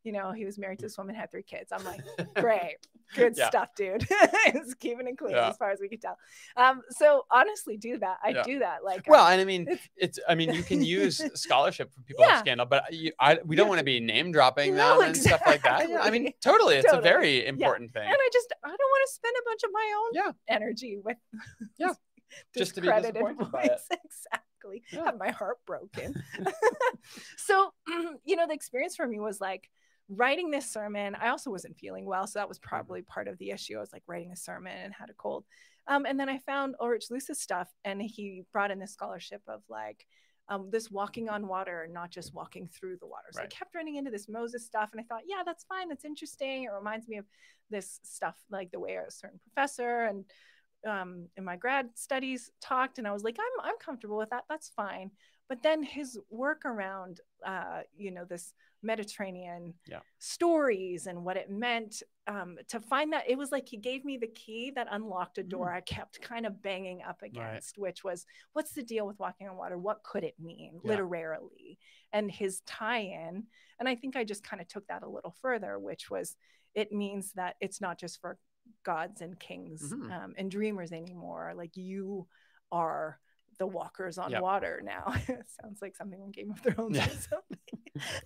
[0.06, 1.72] you know, he was married to this woman, had three kids.
[1.72, 2.00] I'm like,
[2.36, 2.76] great.
[3.14, 3.48] good Yeah.
[3.48, 4.06] stuff, dude.
[4.10, 5.48] it's keeping it clean Yeah.
[5.50, 6.16] as far as we can tell.
[6.56, 8.18] Um, so honestly, do that.
[8.22, 8.42] I Yeah.
[8.44, 8.84] do that.
[8.84, 10.18] Like, Well, um, and I mean, it's- it's.
[10.28, 12.34] I mean, you can use scholarship from people Yeah.
[12.34, 13.68] of scandal, but you, I, we don't Yeah.
[13.70, 15.88] want to be name dropping No, them and stuff like that.
[16.00, 17.08] I mean, totally, it's Totally.
[17.08, 18.06] a very important thing.
[18.06, 20.32] and I just I don't want to spend a bunch of my own Yeah.
[20.56, 21.16] energy with
[21.78, 21.92] Yeah.
[22.56, 23.80] Just to be discredited disappointed by it.
[24.04, 24.82] Exactly.
[24.92, 25.04] Yeah.
[25.04, 26.14] Have my heart broken.
[27.36, 27.72] so
[28.24, 29.70] you know, the experience for me was like
[30.08, 31.14] writing this sermon.
[31.16, 33.76] I also wasn't feeling well, so that was probably part of the issue.
[33.76, 35.44] I was like writing a sermon and had a cold.
[35.88, 39.62] Um, and then I found Ulrich Luz's stuff, and he brought in this scholarship of
[39.68, 40.06] like
[40.48, 43.26] um, this walking on water, not just walking through the water.
[43.32, 43.52] So Right.
[43.52, 45.88] I kept running into this Moses stuff, and I thought, yeah, that's fine.
[45.88, 46.64] That's interesting.
[46.64, 47.24] It reminds me of
[47.70, 50.24] this stuff, like the way a certain professor and
[50.86, 54.44] um, in my grad studies talked, and I was like, I'm I'm comfortable with that.
[54.48, 55.10] That's fine.
[55.48, 60.00] But then his work around, uh, you know, this Mediterranean Yeah.
[60.18, 64.16] stories and what it meant um, to find that it was like he gave me
[64.16, 68.26] the key that unlocked a door I kept kind of banging up against, which was
[68.52, 69.78] what's the deal with walking on water?
[69.78, 70.90] What could it mean Yeah.
[70.90, 71.78] literarily?
[72.12, 73.44] And his tie in.
[73.78, 76.34] And I think I just kind of took that a little further, which was
[76.74, 78.38] it means that it's not just for
[78.82, 80.10] gods and kings Mhm.
[80.10, 81.54] um, and dreamers anymore.
[81.56, 82.26] Like you
[82.72, 83.20] are
[83.58, 84.42] the walkers on Yep.
[84.42, 85.14] water now.
[85.62, 87.06] Sounds like something from Game of Thrones Yeah.
[87.06, 87.58] or something.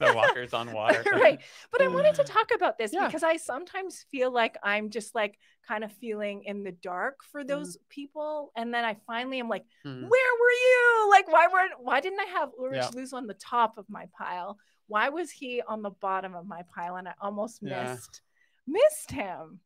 [0.01, 1.03] the walkers on water.
[1.12, 1.41] right.
[1.70, 3.07] But I wanted to talk about this Yeah.
[3.07, 7.45] because I sometimes feel like I'm just like kind of feeling in the dark for
[7.45, 8.51] those people.
[8.57, 10.09] And then I finally am like, Mhm.
[10.09, 11.11] where were you?
[11.11, 12.91] Like, why weren't why didn't I have Ulrich Yeah.
[13.01, 14.59] Luz on the top of my pile?
[14.89, 16.97] Why was he on the bottom of my pile?
[16.97, 18.22] And I almost missed
[18.66, 19.61] missed him.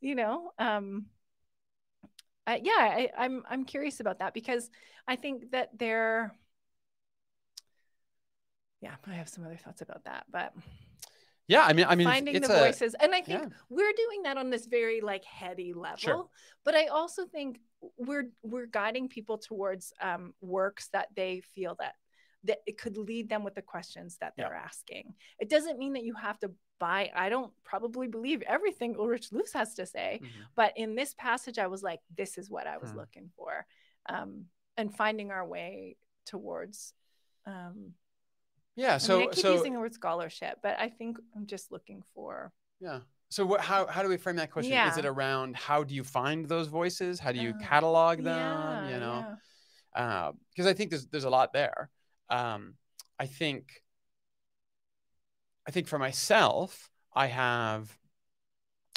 [0.00, 0.52] You know?
[0.58, 1.06] Um
[2.48, 4.70] uh, yeah, I, I'm I'm curious about that because
[5.06, 6.32] I think that they're
[8.80, 10.54] yeah, I have some other thoughts about that, but
[11.46, 13.48] Yeah, I mean, I mean, finding the a, voices and i think yeah.
[13.68, 16.28] we're doing that on this very like heady level Sure.
[16.64, 17.60] but i also think
[17.96, 21.94] we're we're guiding people towards um, works that they feel that
[22.44, 26.04] that it could lead them with the questions that they're asking it doesn't mean that
[26.04, 30.28] you have to buy i don't probably believe everything ulrich Luz has to say Mhm.
[30.54, 32.98] but in this passage i was like this is what i was Hmm.
[32.98, 33.66] looking for
[34.06, 36.94] um, and finding our way towards
[37.46, 37.94] um,
[38.76, 41.46] Yeah, I so mean, I keep so using the word scholarship, but I think I'm
[41.46, 43.00] just looking for yeah.
[43.30, 43.60] So what?
[43.60, 44.72] How how do we frame that question?
[44.86, 47.18] Is it around how do you find those voices?
[47.18, 48.36] How do you Uh, catalog them?
[48.38, 49.36] yeah, you know,
[49.96, 50.32] yeah.
[50.50, 51.90] because I think there's there's a lot there.
[52.30, 52.74] Um,
[53.18, 53.82] I think
[55.66, 57.96] I think for myself, I have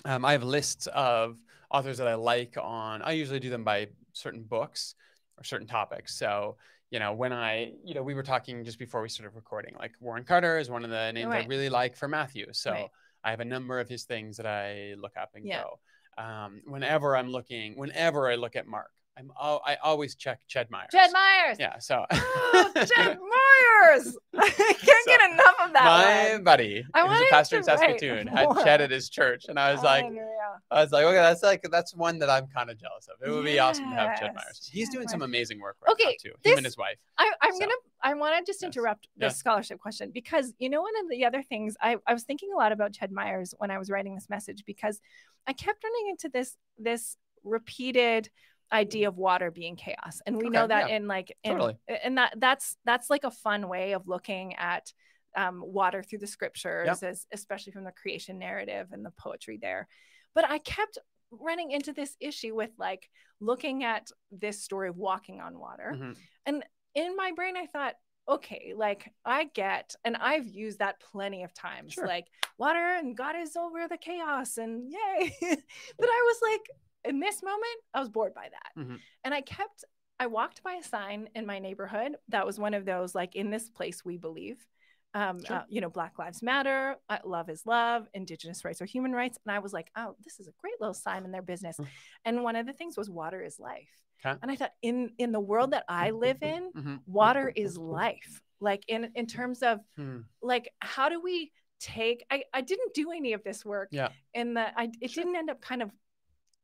[0.05, 1.37] um, I have lists of
[1.69, 3.01] authors that I like on.
[3.01, 4.95] I usually do them by certain books
[5.37, 6.15] or certain topics.
[6.15, 6.57] So
[6.89, 9.93] you know, when I you know we were talking just before we started recording, like
[9.99, 12.47] Warren Carter is one of the names I really like for Matthew.
[12.51, 12.89] So Right.
[13.23, 15.63] I have a number of his things that I look up and Yeah.
[15.63, 15.79] go.
[16.17, 20.69] Um, whenever I'm looking, whenever I look at Mark, I'm al- I always check Ched
[20.69, 20.87] Myers.
[20.91, 21.57] Jed Myers.
[21.59, 21.77] Yeah.
[21.79, 24.17] So Oh, Jed Myers.
[24.39, 25.83] I can't So, get enough of that.
[25.83, 26.43] my one.
[26.43, 28.47] buddy, I wanted a pastor in Saskatoon, had.
[28.47, 30.27] Ched at his church, and I was oh, like, Unreal.
[30.71, 33.27] I was like, okay, that's like that's one that I'm kind of jealous of.
[33.27, 34.69] It would be awesome to have Ched Yes, Myers.
[34.71, 36.31] He's Ched doing some amazing work right now Okay, too.
[36.43, 36.97] Him and his wife.
[37.17, 37.71] I, I'm So, gonna.
[38.03, 38.67] I want to just yes.
[38.75, 39.31] interrupt the Yeah.
[39.31, 42.57] scholarship question because you know one of the other things I, I was thinking a
[42.57, 45.01] lot about Ched Myers when I was writing this message because
[45.47, 48.29] I kept running into this this repeated
[48.71, 51.77] idea of water being chaos, and we know that yeah, in like in, totally.
[51.87, 54.91] and that that's that's like a fun way of looking at
[55.35, 59.87] um, water through the scriptures, as, especially from the creation narrative and the poetry there.
[60.35, 60.97] But I kept
[61.31, 63.09] running into this issue with like
[63.39, 66.61] looking at this story of walking on water Mhm.
[66.93, 67.95] in my brain i thought
[68.27, 72.05] okay like i get and i've used that plenty of times Sure.
[72.05, 76.69] like water and god is over the chaos and yay but i was like
[77.05, 78.99] in this moment i was bored by that Mhm.
[79.23, 79.83] and i kept
[80.19, 83.49] i walked by a sign in my neighborhood that was one of those like in
[83.49, 84.65] this place we believe
[85.13, 85.57] um, Sure.
[85.57, 89.37] uh, you know, Black Lives Matter, uh, love is love, Indigenous rights are human rights.
[89.45, 91.75] And I was like, oh, this is a great little sign in their business.
[91.77, 91.87] Mm.
[92.23, 93.89] And one of the things was water is life.
[94.23, 97.01] And I thought, in in the world that I live in, Mhm.
[97.05, 98.41] water is life.
[98.61, 100.19] Like in in terms of Hmm.
[100.41, 102.23] like how do we take?
[102.31, 103.89] I I didn't do any of this work.
[103.91, 104.13] Yeah.
[104.33, 105.25] In the I it Sure.
[105.25, 105.91] didn't end up kind of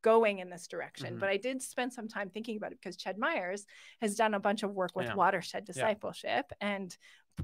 [0.01, 1.19] going in this direction Mhm.
[1.19, 3.65] but i did spend some time thinking about it because ched myers
[4.01, 5.15] has done a bunch of work with Yeah.
[5.15, 5.73] watershed Yeah.
[5.73, 6.95] discipleship and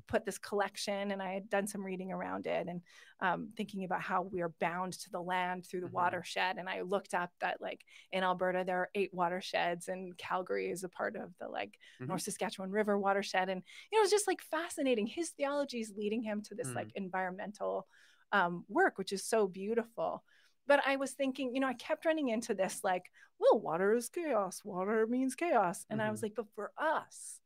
[0.08, 2.82] put this collection and i had done some reading around it and
[3.20, 5.92] um, thinking about how we are bound to the land through the Mhm.
[5.94, 10.70] watershed and i looked up that like in alberta there are eight watersheds and calgary
[10.70, 12.08] is a part of the like Mhm.
[12.10, 15.94] north saskatchewan river watershed and you know it was just like fascinating his theology is
[15.96, 16.76] leading him to this Mm.
[16.76, 17.88] like environmental
[18.32, 20.24] um, work which is so beautiful
[20.68, 23.04] but I was thinking, you know, I kept running into this like,
[23.40, 24.62] well, water is chaos.
[24.64, 25.86] Water means chaos.
[25.90, 26.26] And I was Mm-hmm.
[26.26, 27.40] like, but for us,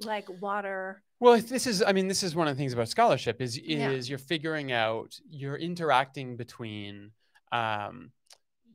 [0.00, 2.88] like water, Well, if this is, I mean, this is one of the things about
[2.88, 3.90] scholarship is Yeah.
[3.90, 7.10] is you're figuring out, you're interacting between
[7.52, 8.12] um,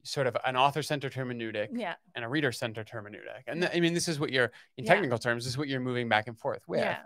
[0.03, 3.43] sort of an author-centered hermeneutic yeah, and a reader-centered hermeneutic.
[3.47, 4.93] And th- I mean, this is what you're, in Yeah.
[4.93, 6.81] technical terms, this is what you're moving back and forth with.
[6.81, 6.99] yeah,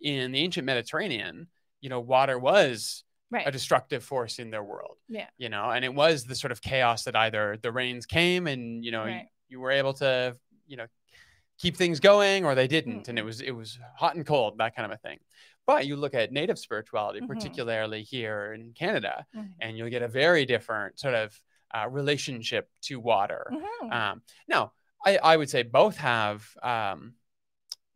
[0.00, 1.48] In the ancient Mediterranean,
[1.82, 4.96] you know, water was right, a destructive force in their world.
[5.08, 5.28] Yeah.
[5.38, 8.84] You know, and it was the sort of chaos that either the rains came and,
[8.84, 9.28] you know, Right.
[9.48, 10.86] you were able to, you know,
[11.58, 13.08] keep things going or they didn't.
[13.08, 15.18] And it was it was hot and cold, that kind of a thing.
[15.66, 17.26] But you look at native spirituality, Mhm.
[17.28, 19.54] particularly here in Canada, Mhm.
[19.60, 21.40] and you'll get a very different sort of
[21.74, 23.50] uh, relationship to water.
[23.50, 23.92] Mhm.
[23.92, 24.72] Um, now,
[25.04, 27.16] I, I would say both have um,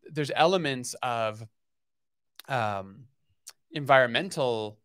[0.03, 1.47] there's elements of
[2.49, 3.07] um,
[3.71, 4.79] environmental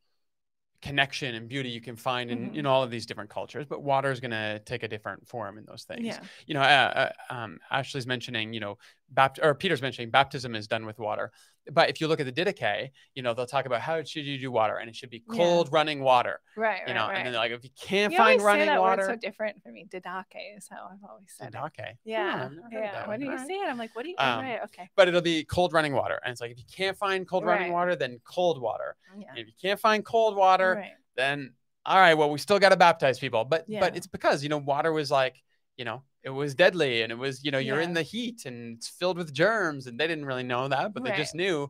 [0.85, 2.55] connection and beauty you can find in, Mhm.
[2.59, 5.57] in all of these different cultures, but water is going to take a different form
[5.57, 6.05] in those things.
[6.05, 8.77] yeah, You know, uh, uh, um, Ashley's mentioning, you know,
[9.11, 11.31] bapt- or Peter's mentioning baptism is done with water.
[11.71, 14.37] But if you look at the Didache, you know, they'll talk about how should you
[14.37, 15.35] do water, and it should be Yeah.
[15.37, 16.39] cold running water.
[16.55, 17.17] right, right, You know, right.
[17.17, 19.85] and then they're like, if you can't you find running water, so different for me.
[19.89, 21.57] Didake is how I've always said it.
[21.57, 21.97] Didache.
[22.03, 22.91] Yeah, I've never heard yeah.
[22.91, 23.47] that When you right.
[23.47, 24.15] say it, I'm like, what do you?
[24.19, 24.89] Um, right, okay.
[24.95, 27.71] But it'll be cold running water, and it's like if you can't find cold running
[27.71, 28.95] water, then cold water.
[29.17, 29.27] Yeah.
[29.29, 30.91] And if you can't find cold water, Right.
[31.15, 31.53] then
[31.87, 33.45] all right, well, we still got to baptize people.
[33.45, 33.79] But Yeah.
[33.79, 35.41] but it's because you know water was like
[35.77, 38.75] you know it was deadly, and it was you know you're in the heat and
[38.77, 41.69] it's filled with germs, and they didn't really know that, but they just knew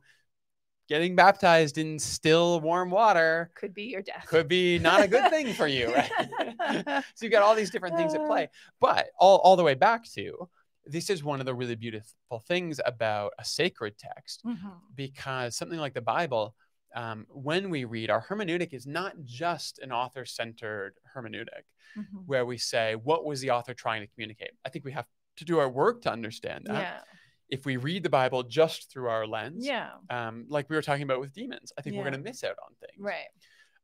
[0.87, 4.25] getting baptized in still warm water Could be your death.
[4.27, 6.11] could be not a good thing for you, right?
[7.15, 8.49] so you've got all these different things at play.
[8.79, 10.47] But all, all the way back to
[10.85, 14.73] this is one of the really beautiful things about a sacred text Mhm.
[14.95, 16.55] because something like the Bible,
[16.95, 21.63] um, when we read, our hermeneutic is not just an author centered hermeneutic
[21.97, 22.25] Mhm.
[22.25, 24.51] where we say, what was the author trying to communicate?
[24.65, 25.05] I think we have
[25.37, 26.81] to do our work to understand that.
[26.81, 27.01] Yeah.
[27.49, 29.91] If we read the Bible just through our lens, Yeah.
[30.09, 32.57] um, like we were talking about with demons, I think we're going to miss out
[32.65, 32.97] on things.
[32.99, 33.27] Right.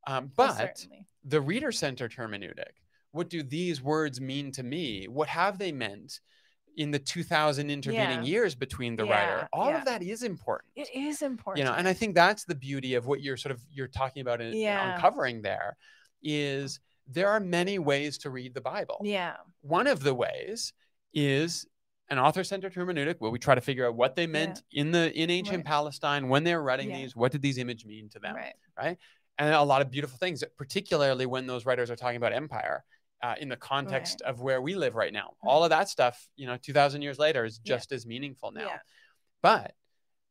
[0.08, 1.06] Um, but certainly.
[1.24, 2.72] the reader centered hermeneutic,
[3.12, 5.08] what do these words mean to me?
[5.08, 6.20] What have they meant
[6.78, 8.30] in the 2000 intervening Yeah.
[8.30, 9.48] years between the writer?
[9.54, 9.80] All yeah.
[9.80, 10.72] of that is important.
[10.76, 11.60] It is important.
[11.60, 14.22] You know, and I think that's the beauty of what you're sort of you're talking
[14.22, 14.96] about and Yeah.
[14.96, 15.78] uncovering there
[16.24, 19.02] is there are many ways to read the Bible.
[19.04, 19.36] yeah.
[19.62, 20.72] One of the ways
[21.14, 21.66] is
[22.10, 25.30] an author-centered hermeneutic where we try to figure out what they meant in the in
[25.30, 25.66] ancient Right.
[25.66, 26.98] Palestine when they were writing Yeah.
[26.98, 27.16] these.
[27.16, 28.36] What did these images mean to them?
[28.36, 28.54] right.
[28.78, 28.98] Right.
[29.38, 32.84] and a lot of beautiful things, particularly when those writers are talking about empire
[33.24, 35.34] uh, in the context of where we live right now.
[35.44, 37.76] All of that stuff, you know, 2,000 years later is Yeah.
[37.76, 38.66] just as meaningful now.
[38.68, 38.80] Yeah.
[39.42, 39.76] But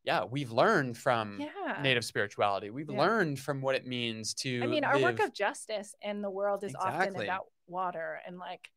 [0.03, 1.79] yeah, we've learned from Yeah.
[1.81, 2.69] native spirituality.
[2.69, 2.97] We've Yeah.
[2.97, 4.61] learned from what it means to.
[4.63, 8.69] I mean, our work of justice in the world is often about water and like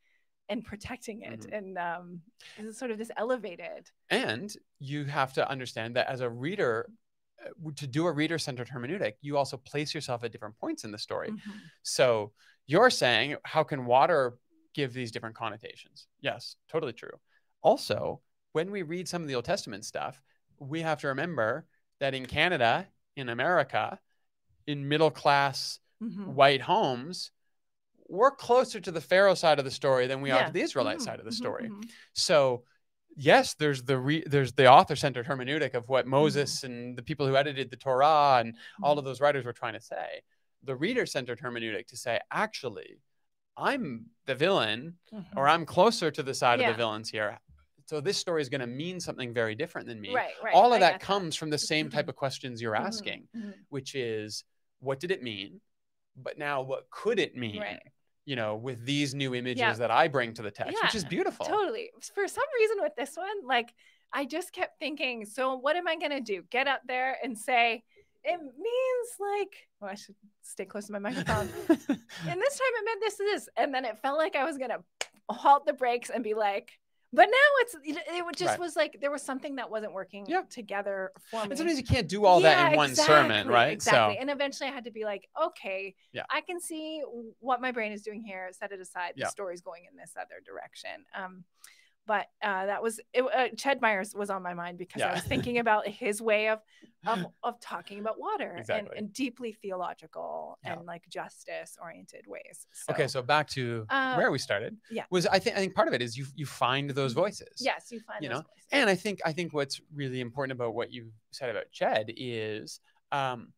[0.51, 1.53] and protecting it Mhm.
[1.57, 2.23] and um
[2.59, 6.91] is sort of this elevated And you have to understand that as a reader,
[7.76, 10.99] to do a reader centered hermeneutic, you also place yourself at different points in the
[10.99, 11.30] story.
[11.30, 11.40] Mhm.
[11.82, 12.32] So
[12.66, 14.38] you're saying, how can water
[14.74, 16.07] give these different connotations?
[16.20, 17.18] Yes, totally true.
[17.62, 18.20] Also,
[18.53, 20.22] when we read some of the Old Testament stuff,
[20.59, 21.66] we have to remember
[22.01, 22.86] that in Canada,
[23.16, 23.99] in America,
[24.66, 26.34] in middle class Mhm.
[26.34, 27.30] white homes,
[28.09, 30.99] we're closer to the Pharaoh side of the story than we are to the Israelite
[30.99, 31.68] Mhm, side of the mhm, story.
[31.70, 31.90] mhm.
[32.12, 32.64] So,
[33.17, 35.93] yes, there's the re- there's the author-centered hermeneutic of Mm-hmm.
[35.93, 38.99] what Moses and the people who edited the Torah and all Mhm.
[38.99, 40.23] of those writers were trying to say.
[40.62, 42.99] The reader-centered hermeneutic to say, actually,
[43.57, 45.37] I'm the villain, Mhm.
[45.37, 47.39] or I'm closer to the side of the villains here.
[47.87, 50.15] So this story is going to mean something very different than me.
[50.15, 52.87] right right all of I that comes from the same type of questions you're Mhm,
[52.87, 53.55] asking, mhm.
[53.69, 54.45] which is,
[54.81, 55.61] what did it mean?
[56.17, 57.61] But now, what could it mean?
[57.61, 57.83] right
[58.27, 59.72] You know, with these new images Yeah.
[59.75, 61.45] that I bring to the text, which is beautiful.
[61.47, 61.91] Totally.
[62.14, 63.75] For some reason with this one, like
[64.12, 66.43] I just kept thinking, so what am I gonna do?
[66.51, 67.83] Get up there and say
[68.25, 71.49] it means like well, I should stay close to my microphone.
[71.68, 73.49] and this time it meant this this.
[73.57, 74.79] And then it felt like I was gonna
[75.29, 76.70] uh, halt the brakes and be like,
[77.15, 78.59] but now it's it, just Right.
[78.61, 80.43] was like there was something that wasn't working Yeah.
[80.51, 81.51] together for me.
[81.51, 83.73] and sometimes you can't do all that in Yeah, one sermon, right?
[83.73, 84.17] Exactly.
[84.17, 86.25] So And eventually I had to be like, okay, Yeah.
[86.31, 87.03] I can see
[87.41, 88.51] what my brain is doing here.
[88.53, 89.12] Set it aside.
[89.17, 89.27] Yeah.
[89.27, 91.05] The story's going in this other direction.
[91.15, 91.45] Um,
[92.07, 95.23] but uh, that was it, uh, Ched Myers was on my mind because I was
[95.33, 96.61] thinking about his way of
[97.07, 98.97] of, of talking about water and, Exactly.
[98.99, 100.75] and deeply theological Yeah.
[100.75, 102.67] and like justice oriented ways.
[102.73, 104.77] So, okay, so back to Uh, where we started.
[104.91, 105.05] yeah.
[105.11, 107.17] Was I think I think part of it is you you find those Mhm.
[107.17, 107.55] voices.
[107.61, 108.69] yes, you find you those know, voices.
[108.73, 112.81] And I think I think what's really important about what you said about Ched is
[113.13, 113.53] um,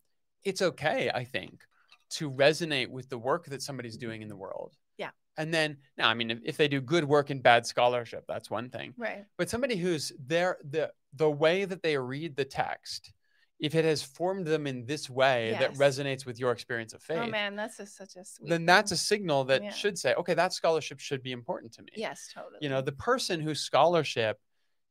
[0.45, 1.65] it's okay, I think,
[2.11, 4.77] to resonate with the work that somebody's doing in the world.
[4.99, 5.11] Yeah.
[5.37, 8.51] And then now, I mean, if, if they do good work in bad scholarship, that's
[8.51, 8.95] one thing.
[8.97, 9.25] Right.
[9.37, 13.13] But somebody who's there, the the way that they read the text,
[13.59, 17.19] if it has formed them in this way that resonates with your experience of faith,
[17.23, 18.51] Oh man, that's just such a sweet.
[18.51, 19.71] then that's a signal that Yeah.
[19.73, 21.89] should say, okay, that scholarship should be important to me.
[21.97, 22.59] yes, totally.
[22.61, 24.39] You know, the person whose scholarship,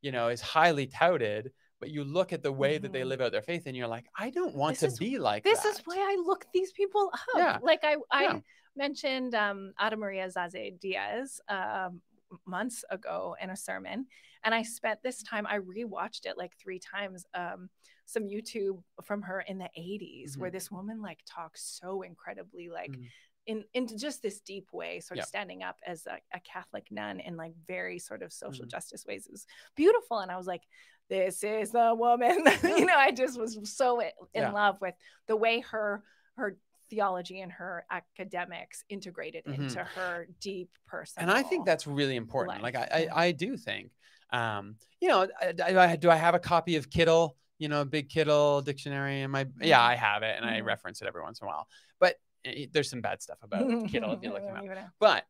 [0.02, 3.06] you know, is highly touted, but you look at the way that they Mhm.
[3.08, 5.44] live out their faith and you're like, I don't want This to is- be like
[5.44, 5.68] this that.
[5.68, 7.20] is why I look these people up.
[7.36, 7.58] Yeah.
[7.62, 8.40] Like I, I Yeah.
[8.76, 12.00] Mentioned um, Ada Maria Isasi-Diaz um,
[12.46, 14.06] months ago in a sermon,
[14.44, 15.46] and I spent this time.
[15.46, 17.24] I rewatched it like three times.
[17.34, 17.70] Um,
[18.08, 20.52] some YouTube from her in the 80s, where Mhm.
[20.52, 22.92] this woman like talks so incredibly like.
[22.92, 23.08] Mhm.
[23.48, 25.22] In, in just this deep way, sort Yeah.
[25.22, 28.70] of standing up as a, a Catholic nun in like very sort of social Mhm.
[28.70, 29.26] justice ways.
[29.26, 29.46] It was
[29.76, 30.18] beautiful.
[30.18, 30.64] And I was like,
[31.08, 32.44] this is the woman.
[32.64, 34.50] you know, I just was so in Yeah.
[34.50, 34.96] love with
[35.28, 36.02] the way her
[36.36, 36.58] her
[36.90, 39.54] theology and her academics integrated Mhm.
[39.54, 41.22] into her deep person.
[41.22, 42.62] and I think that's really important.
[42.62, 43.26] Like I, I.
[43.26, 43.90] I do think,
[44.30, 47.34] um, you know, I, I, I- do I have a copy of Kittel?
[47.58, 49.90] You know, Big Kittel dictionary in my yeah, Mhm.
[49.92, 50.64] I have it, and I Mhm.
[50.66, 51.68] reference it every once in a while.
[51.98, 53.60] But eh, there's some bad stuff about
[53.90, 54.92] Kittel if you look him up.
[54.98, 55.26] But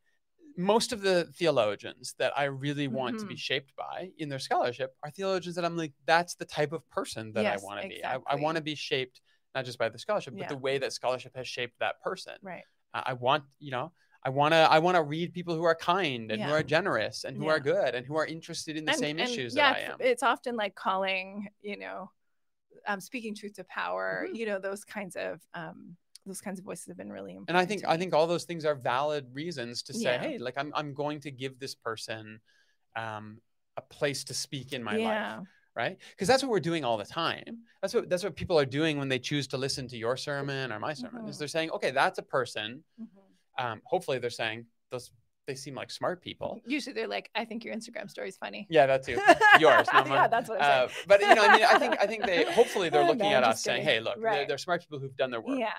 [0.58, 3.38] most of the theologians that I really want to be Mhm.
[3.38, 7.32] shaped by in their scholarship are theologians that I'm like, that's the type of person
[7.34, 8.04] that Yes, I want to be.
[8.04, 9.20] I, I want to be shaped
[9.56, 10.48] not just by the scholarship, but Yeah.
[10.48, 12.34] the way that scholarship has shaped that person.
[12.42, 12.62] Right.
[12.94, 13.90] I I want, you know,
[14.22, 17.24] I want to, I want to read people who are kind and who are generous
[17.24, 17.52] and who Yeah.
[17.52, 19.78] are good and who are interested in the And- same and issues yeah, that I
[19.80, 20.06] it's- am.
[20.12, 22.10] It's often like calling, you know,
[22.86, 24.26] um, speaking truth to power.
[24.28, 24.36] Mhm.
[24.38, 25.96] You know, those kinds of um,
[26.26, 27.50] those kinds of voices have been really important.
[27.50, 30.18] and I think I think all those things are valid reasons to say, Yeah.
[30.26, 32.40] hey, like I'm I'm going to give this person
[32.96, 33.40] um,
[33.76, 35.46] a place to speak in my life.
[35.76, 38.64] Right because that's what we're doing all the time that's what that's what people are
[38.64, 41.38] doing when they choose to listen to your sermon or my sermon is Mhm.
[41.40, 43.06] they're saying okay that's a person Mhm.
[43.64, 45.10] um, hopefully they're saying those
[45.46, 48.66] they seem like smart people Usually they're like, I think your Instagram story is funny.
[48.68, 49.12] yeah that too
[49.60, 51.04] yours not mine yeah, that's what I'm uh, saying.
[51.06, 53.44] but you know i mean i think i think they hopefully they're looking I'm at
[53.44, 55.70] us saying hey look they're, they're smart people who've done their work yeah,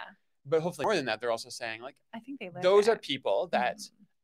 [0.45, 3.49] but hopefully more than that they're also saying like I think they those are people
[3.51, 3.77] that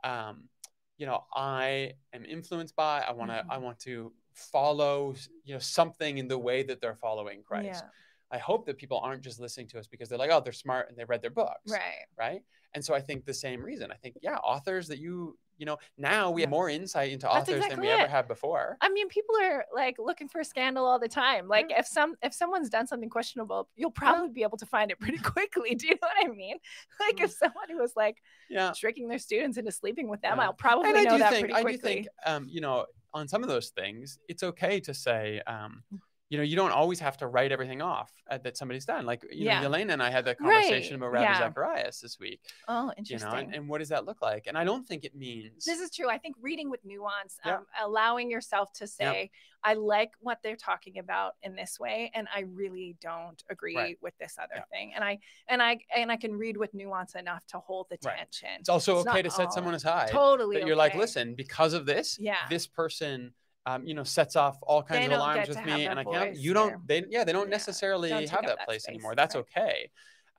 [0.06, 0.10] Mhm.
[0.10, 0.50] um,
[0.98, 3.62] you know i am influenced by i want to i Mhm.
[3.62, 7.90] want to follow you know something in the way that they're following christ Yeah,
[8.32, 10.90] I hope that people aren't just listening to us because they're like, oh, they're smart
[10.90, 11.70] and they read their books.
[11.72, 12.08] right.
[12.18, 12.42] Right.
[12.74, 13.92] And so I think the same reason.
[13.92, 17.36] I think, yeah, authors that you, you know, now we have more insight into That's
[17.48, 18.10] authors than exactly we ever it.
[18.10, 18.78] had before.
[18.82, 21.48] I mean, people are like looking for scandal all the time.
[21.48, 21.82] Like Yeah.
[21.82, 25.20] if some if someone's done something questionable, you'll probably be able to find it pretty
[25.34, 25.76] quickly.
[25.76, 26.58] Do you know what I mean?
[27.00, 28.18] Like if somebody was like
[28.50, 28.72] Yeah.
[28.76, 30.46] tricking their students into sleeping with them, Yeah.
[30.46, 31.78] I'll probably And I know do that think, pretty I quickly.
[31.78, 35.84] do think, um, you know, on some of those things, it's okay to say, um,
[35.94, 36.00] Mm.
[36.34, 39.06] You know, you don't always have to write everything off uh, that somebody's done.
[39.06, 39.60] Like, you Yeah.
[39.60, 41.06] know, Elena and I had that conversation Right.
[41.08, 41.38] about Rabbi Yeah.
[41.38, 43.30] Zacharias this week, oh, interesting.
[43.30, 44.48] you know, and, and what does that look like?
[44.48, 46.10] And I don't think it means, this is true.
[46.10, 47.58] I think reading with nuance, Yeah.
[47.58, 49.30] um, allowing yourself to say,
[49.64, 53.98] I like what they're talking about in this way, and I really don't agree Right.
[54.02, 54.94] with this other thing.
[54.96, 58.18] And I and I and I can read with nuance enough to hold the Right.
[58.18, 58.50] tension.
[58.60, 60.10] it's also it's okay to set someone aside.
[60.10, 60.58] Totally.
[60.58, 62.38] that you're like, listen, because of this, Yeah.
[62.50, 63.34] this person,
[63.66, 66.36] um, you know, sets off all kinds They of alarms with me, and I can't.
[66.38, 66.86] You don't.
[66.88, 67.52] They, yeah, they don't Yeah.
[67.52, 69.16] necessarily Don't have that that place space, anymore.
[69.16, 69.46] That's right.
[69.58, 69.90] okay.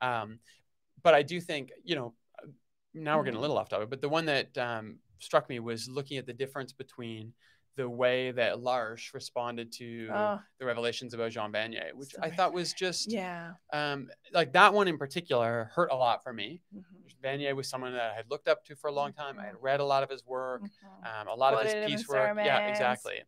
[0.01, 0.39] Um,
[1.01, 2.13] but I do think, you know,
[2.93, 3.41] now we're getting a Mhm.
[3.41, 6.71] little off topic, but the one that um, struck me was looking at the difference
[6.73, 7.33] between
[7.75, 12.29] the way that L'Arche responded to Oh, the revelations about Jean Vanier, which So I
[12.31, 13.53] thought was just yeah.
[13.73, 16.61] um, like that one in particular hurt a lot for me.
[16.73, 16.83] Mhm.
[17.23, 19.39] Vanier was someone that I had looked up to for a long time.
[19.39, 19.61] I had Mhm.
[19.61, 21.03] read a lot of his work Mhm.
[21.03, 22.37] um, a lot of Quoted him in his piecework.
[22.41, 22.69] Yeah, sermons.
[22.69, 23.23] exactly.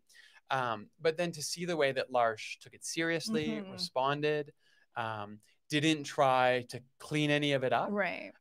[0.49, 3.71] Um, but then to see the way that L'Arche took it seriously, Mhm.
[3.71, 4.53] responded,
[4.95, 8.33] um, didn't try to clean any of it up, Right.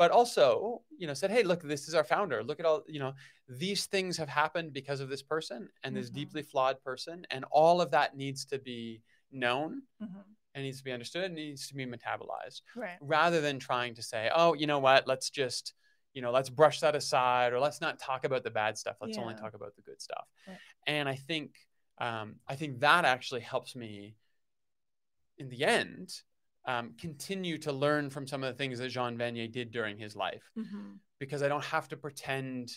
[0.00, 2.42] But also, you know, said, "Hey, look, this is our founder.
[2.42, 3.12] Look at all, you know,
[3.46, 6.14] these things have happened because of this person and this Mhm.
[6.14, 10.24] deeply flawed person, and all of that needs to be known Mhm.
[10.54, 12.96] and needs to be understood and needs to be metabolized." Right.
[13.02, 15.74] rather than trying to say, oh, you know what, let's just,
[16.14, 18.96] you know, let's brush that aside or let's not talk about the bad stuff.
[19.02, 20.26] Let's only talk about the good stuff.
[20.46, 20.58] Right.
[20.86, 24.16] And I think, um, I think that actually helps me
[25.36, 26.22] in the end
[26.66, 30.14] um, continue to learn from some of the things that Jean Vanier did during his
[30.14, 30.98] life Mhm.
[31.18, 32.70] because I don't have to pretend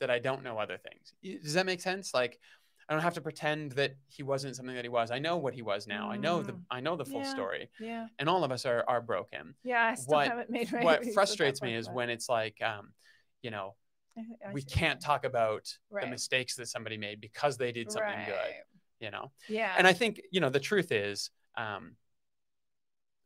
[0.00, 1.14] that I don't know other things.
[1.42, 2.12] Does that make sense?
[2.12, 2.40] Like,
[2.88, 5.12] I don't have to pretend that he wasn't something that he was.
[5.12, 6.10] I know what he was now.
[6.10, 6.64] I know the Mm.
[6.70, 7.30] I know the full Yeah.
[7.30, 8.08] story, Yeah.
[8.18, 9.84] and all of us are are broken Yeah.
[9.84, 12.28] I still What- haven't made my what peace with that frustrates me is when it's
[12.28, 12.92] like um
[13.40, 13.76] you know
[14.18, 18.26] I- I we can't talk about the mistakes that somebody made because they did something
[18.26, 18.54] good
[19.00, 19.74] you know Yeah.
[19.78, 21.96] and i think you know the truth is um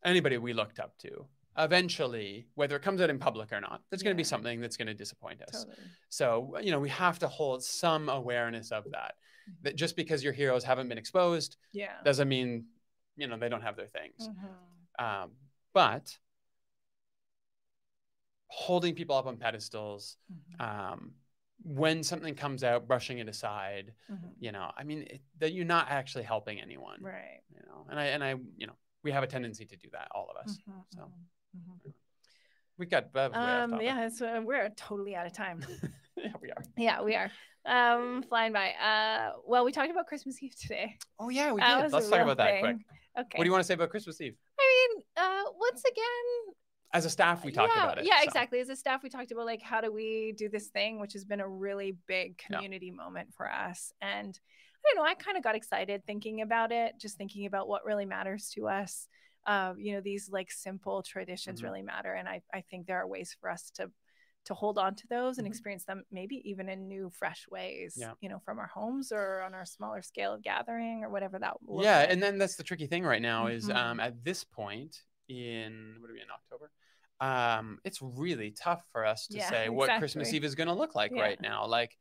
[0.07, 1.27] anybody we looked up to
[1.59, 4.77] eventually, whether it comes out in public or not, there's going to be something that's
[4.77, 5.65] going to disappoint us.
[5.65, 5.87] Totally.
[6.11, 9.15] So, you know, we have to hold some awareness of that.
[9.49, 9.63] Mm-hmm.
[9.63, 11.93] That just because your heroes haven't been exposed Yeah.
[12.05, 12.67] doesn't mean,
[13.17, 14.29] you know, they don't have their things.
[14.29, 15.03] Mhm.
[15.05, 15.31] Um,
[15.73, 16.19] but
[18.49, 20.61] holding people up on pedestals, Mhm.
[20.61, 21.15] um,
[21.63, 24.35] when something comes out, brushing it aside, Mhm.
[24.39, 27.43] you know, I mean, it, that you're not actually helping anyone, Right.
[27.51, 28.77] you know, and I, and I, you know,
[29.07, 30.59] we have a tendency to do that, all of us.
[30.69, 31.01] Mhm, So
[31.57, 31.93] mhm, mhm.
[32.77, 35.61] we got, that was way Um, yeah, so we're totally out of time.
[36.17, 36.63] yeah, we are.
[36.77, 37.31] yeah, we are.
[37.65, 38.73] Um, flying by.
[38.73, 40.99] Uh, well, we talked about Christmas Eve today.
[41.21, 41.93] Oh yeah, we That did.
[41.93, 42.77] Let's talk about that quick.
[43.19, 43.39] Okay.
[43.39, 44.37] What do you want to say about Christmas Eve?
[44.59, 46.55] I mean, uh, once again,
[46.93, 48.07] As a staff, we talked yeah, about it.
[48.07, 48.25] Yeah, so.
[48.25, 48.59] exactly.
[48.59, 51.25] As a staff, we talked about like how do we do this thing, which has
[51.25, 52.57] been a really big Yeah.
[52.57, 53.93] community moment for us.
[54.01, 54.39] And
[54.87, 57.85] I don't know, I kind of got excited thinking about it, just thinking about what
[57.85, 59.09] really matters to us.
[59.47, 61.65] Uh, you know, these like simple traditions Mhm.
[61.65, 63.91] really matter, and I I think there are ways for us to
[64.47, 65.51] to hold on to those and Mhm.
[65.51, 68.15] experience them maybe even in new fresh ways Yeah.
[68.21, 71.55] you know from our homes or on our smaller scale of gathering or whatever that
[71.69, 72.13] yeah like.
[72.13, 73.77] and then that's the tricky thing right now is Mhm.
[73.77, 76.71] um at this point in what are we in october
[77.21, 80.75] um it's really tough for us to Yeah, say what christmas eve is going to
[80.75, 81.23] look like Yeah.
[81.23, 81.99] right now like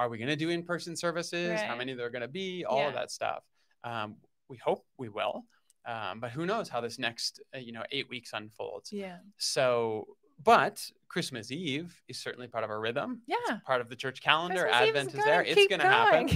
[0.00, 1.60] are we going to do in-person services?
[1.60, 2.64] How many there are going to be?
[2.64, 2.88] All Yeah.
[2.88, 3.44] of that stuff.
[3.84, 4.16] Um
[4.48, 5.44] we hope we will
[5.86, 8.92] um but who knows how this next uh, you know eight weeks unfolds.
[8.92, 9.18] Yeah.
[9.38, 10.06] So
[10.42, 13.20] but christmas eve is certainly part of our rhythm.
[13.26, 13.58] Yeah.
[13.66, 14.62] part of the church calendar.
[14.62, 15.42] Christmas advent is, gonna there.
[15.42, 16.28] It's keep going to happen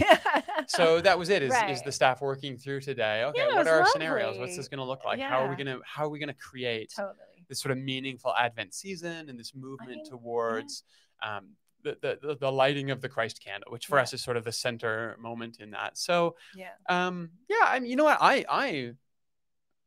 [0.66, 3.24] so that was it is, is the staff working through today.
[3.24, 4.38] Okay Yeah, what are our scenarios?
[4.38, 5.20] What's this going to look like?
[5.20, 7.16] How are we going to how are we going to create totally.
[7.48, 10.10] this sort of meaningful advent season and this movement mean, yeah.
[10.10, 10.82] towards
[11.22, 11.50] um,
[11.84, 14.02] the, the the- lighting of the christ candle which for Yeah.
[14.02, 15.96] us is sort of the center moment in that.
[15.98, 16.70] So yeah.
[16.88, 18.18] um yeah i mean you know what?
[18.20, 18.92] I i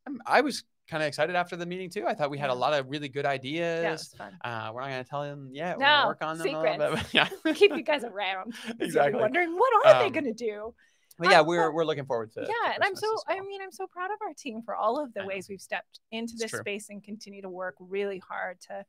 [0.06, 2.06] I'm, i was kind of excited after the meeting too.
[2.08, 4.14] I thought we had a lot of really good yeah ideas.
[4.18, 4.32] fun.
[4.42, 5.78] Uh, we're not going to tell them yet.
[5.78, 7.14] We're No, work on them a little bit, but
[7.46, 7.54] yeah.
[7.56, 8.54] Keep you guys around.
[8.80, 9.20] exactly.
[9.20, 10.74] wondering what are they Um, going to do?
[11.20, 13.24] but yeah I'm we're so- we're looking forward to to yeah and i'm so as
[13.28, 15.60] i mean i'm so proud of our team for all of the I ways we've
[15.60, 16.60] stepped into It's this true.
[16.60, 18.86] space and continue to work really hard to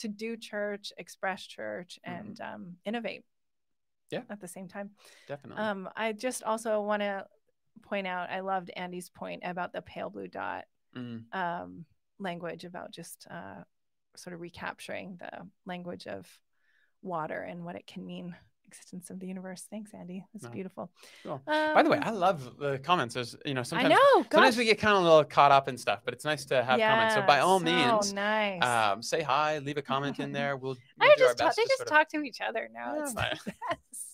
[0.00, 2.16] to do church express church Mhm.
[2.16, 3.24] and um, innovate
[4.10, 4.22] Yeah.
[4.28, 4.90] at the same time
[5.28, 7.26] definitely um, i just also want to
[7.82, 10.64] point out i loved andy's point about the pale blue dot
[10.96, 11.32] Mm.
[11.32, 11.84] um,
[12.18, 13.62] language about just uh,
[14.16, 16.26] sort of recapturing the language of
[17.00, 18.34] water and what it can mean
[18.70, 20.50] existence of the universe thanks andy that's No.
[20.50, 20.84] beautiful
[21.24, 21.40] Cool.
[21.46, 23.14] By the way, Um, I love the comments.
[23.14, 25.68] There's, you know, i sometimes know sometimes we get kind of a little caught up
[25.68, 27.14] in stuff, but it's nice to have comments.
[27.16, 30.56] So by all so means, nice um, say hi, leave a comment in there.
[30.56, 32.94] We'll, we'll do our just talk, best they just talk to each other now.
[32.94, 33.38] Yeah, it's fine.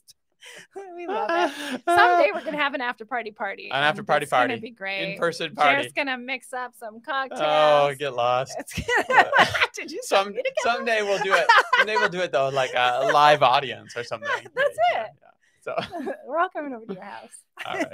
[0.97, 1.82] we love it.
[1.84, 3.70] Someday we're gonna have an after party party.
[3.70, 5.12] An after and party it's gonna be great.
[5.12, 5.72] in person party.
[5.72, 7.40] Jared's gonna mix up some oh, cocktails.
[7.42, 8.55] Oh, get lost.
[9.09, 9.30] Gonna...
[9.74, 11.47] Did you Some me someday we'll do it.
[11.76, 14.28] Someday we'll do it though, like a live audience or something.
[14.55, 15.11] That's Yeah, it.
[15.20, 15.26] yeah.
[15.61, 15.74] So
[16.26, 17.30] We're all coming over to your house.
[17.66, 17.88] all right.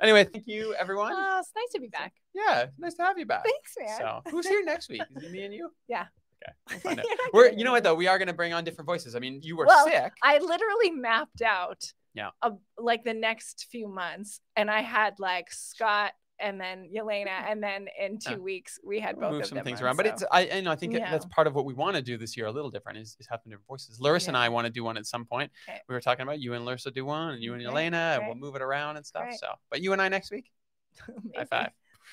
[0.00, 1.12] Anyway, thank you everyone.
[1.14, 2.12] Oh, it's nice to be back.
[2.34, 3.44] Yeah, nice to have you back.
[3.44, 3.98] Thanks, man.
[3.98, 5.02] So who's here next week?
[5.16, 5.70] Is it me and you?
[5.88, 6.06] Yeah.
[6.42, 6.52] Okay.
[6.70, 7.04] We'll find out.
[7.08, 9.14] You're We're you know what though, we are gonna bring on different voices.
[9.14, 10.12] I mean, you were Well, sick.
[10.22, 11.82] I literally mapped out
[12.14, 12.30] Yeah.
[12.42, 17.62] a, like the next few months and I had like Scott and then Yelena and
[17.62, 18.36] then in two Yeah.
[18.38, 19.96] weeks we had both move some things on, around.
[19.96, 22.02] But it's I you know I think it- that's part of what we want to
[22.02, 24.00] do this year a little different is, is having different voices.
[24.00, 25.52] Larissa and I want to do one at some point.
[25.68, 25.80] Okay.
[25.88, 28.26] We were talking about you and Larissa do one and you and Great, Elena and
[28.26, 29.22] we'll move it around and stuff.
[29.24, 29.38] Great.
[29.38, 30.50] So but you and I next week?
[31.36, 31.70] High five.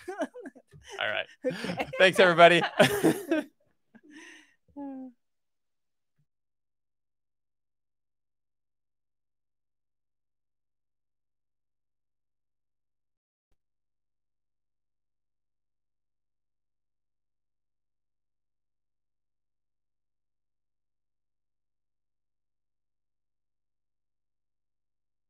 [0.99, 1.25] All right.
[1.45, 1.87] Okay.
[1.97, 2.61] Thanks everybody.
[4.79, 5.18] Mm.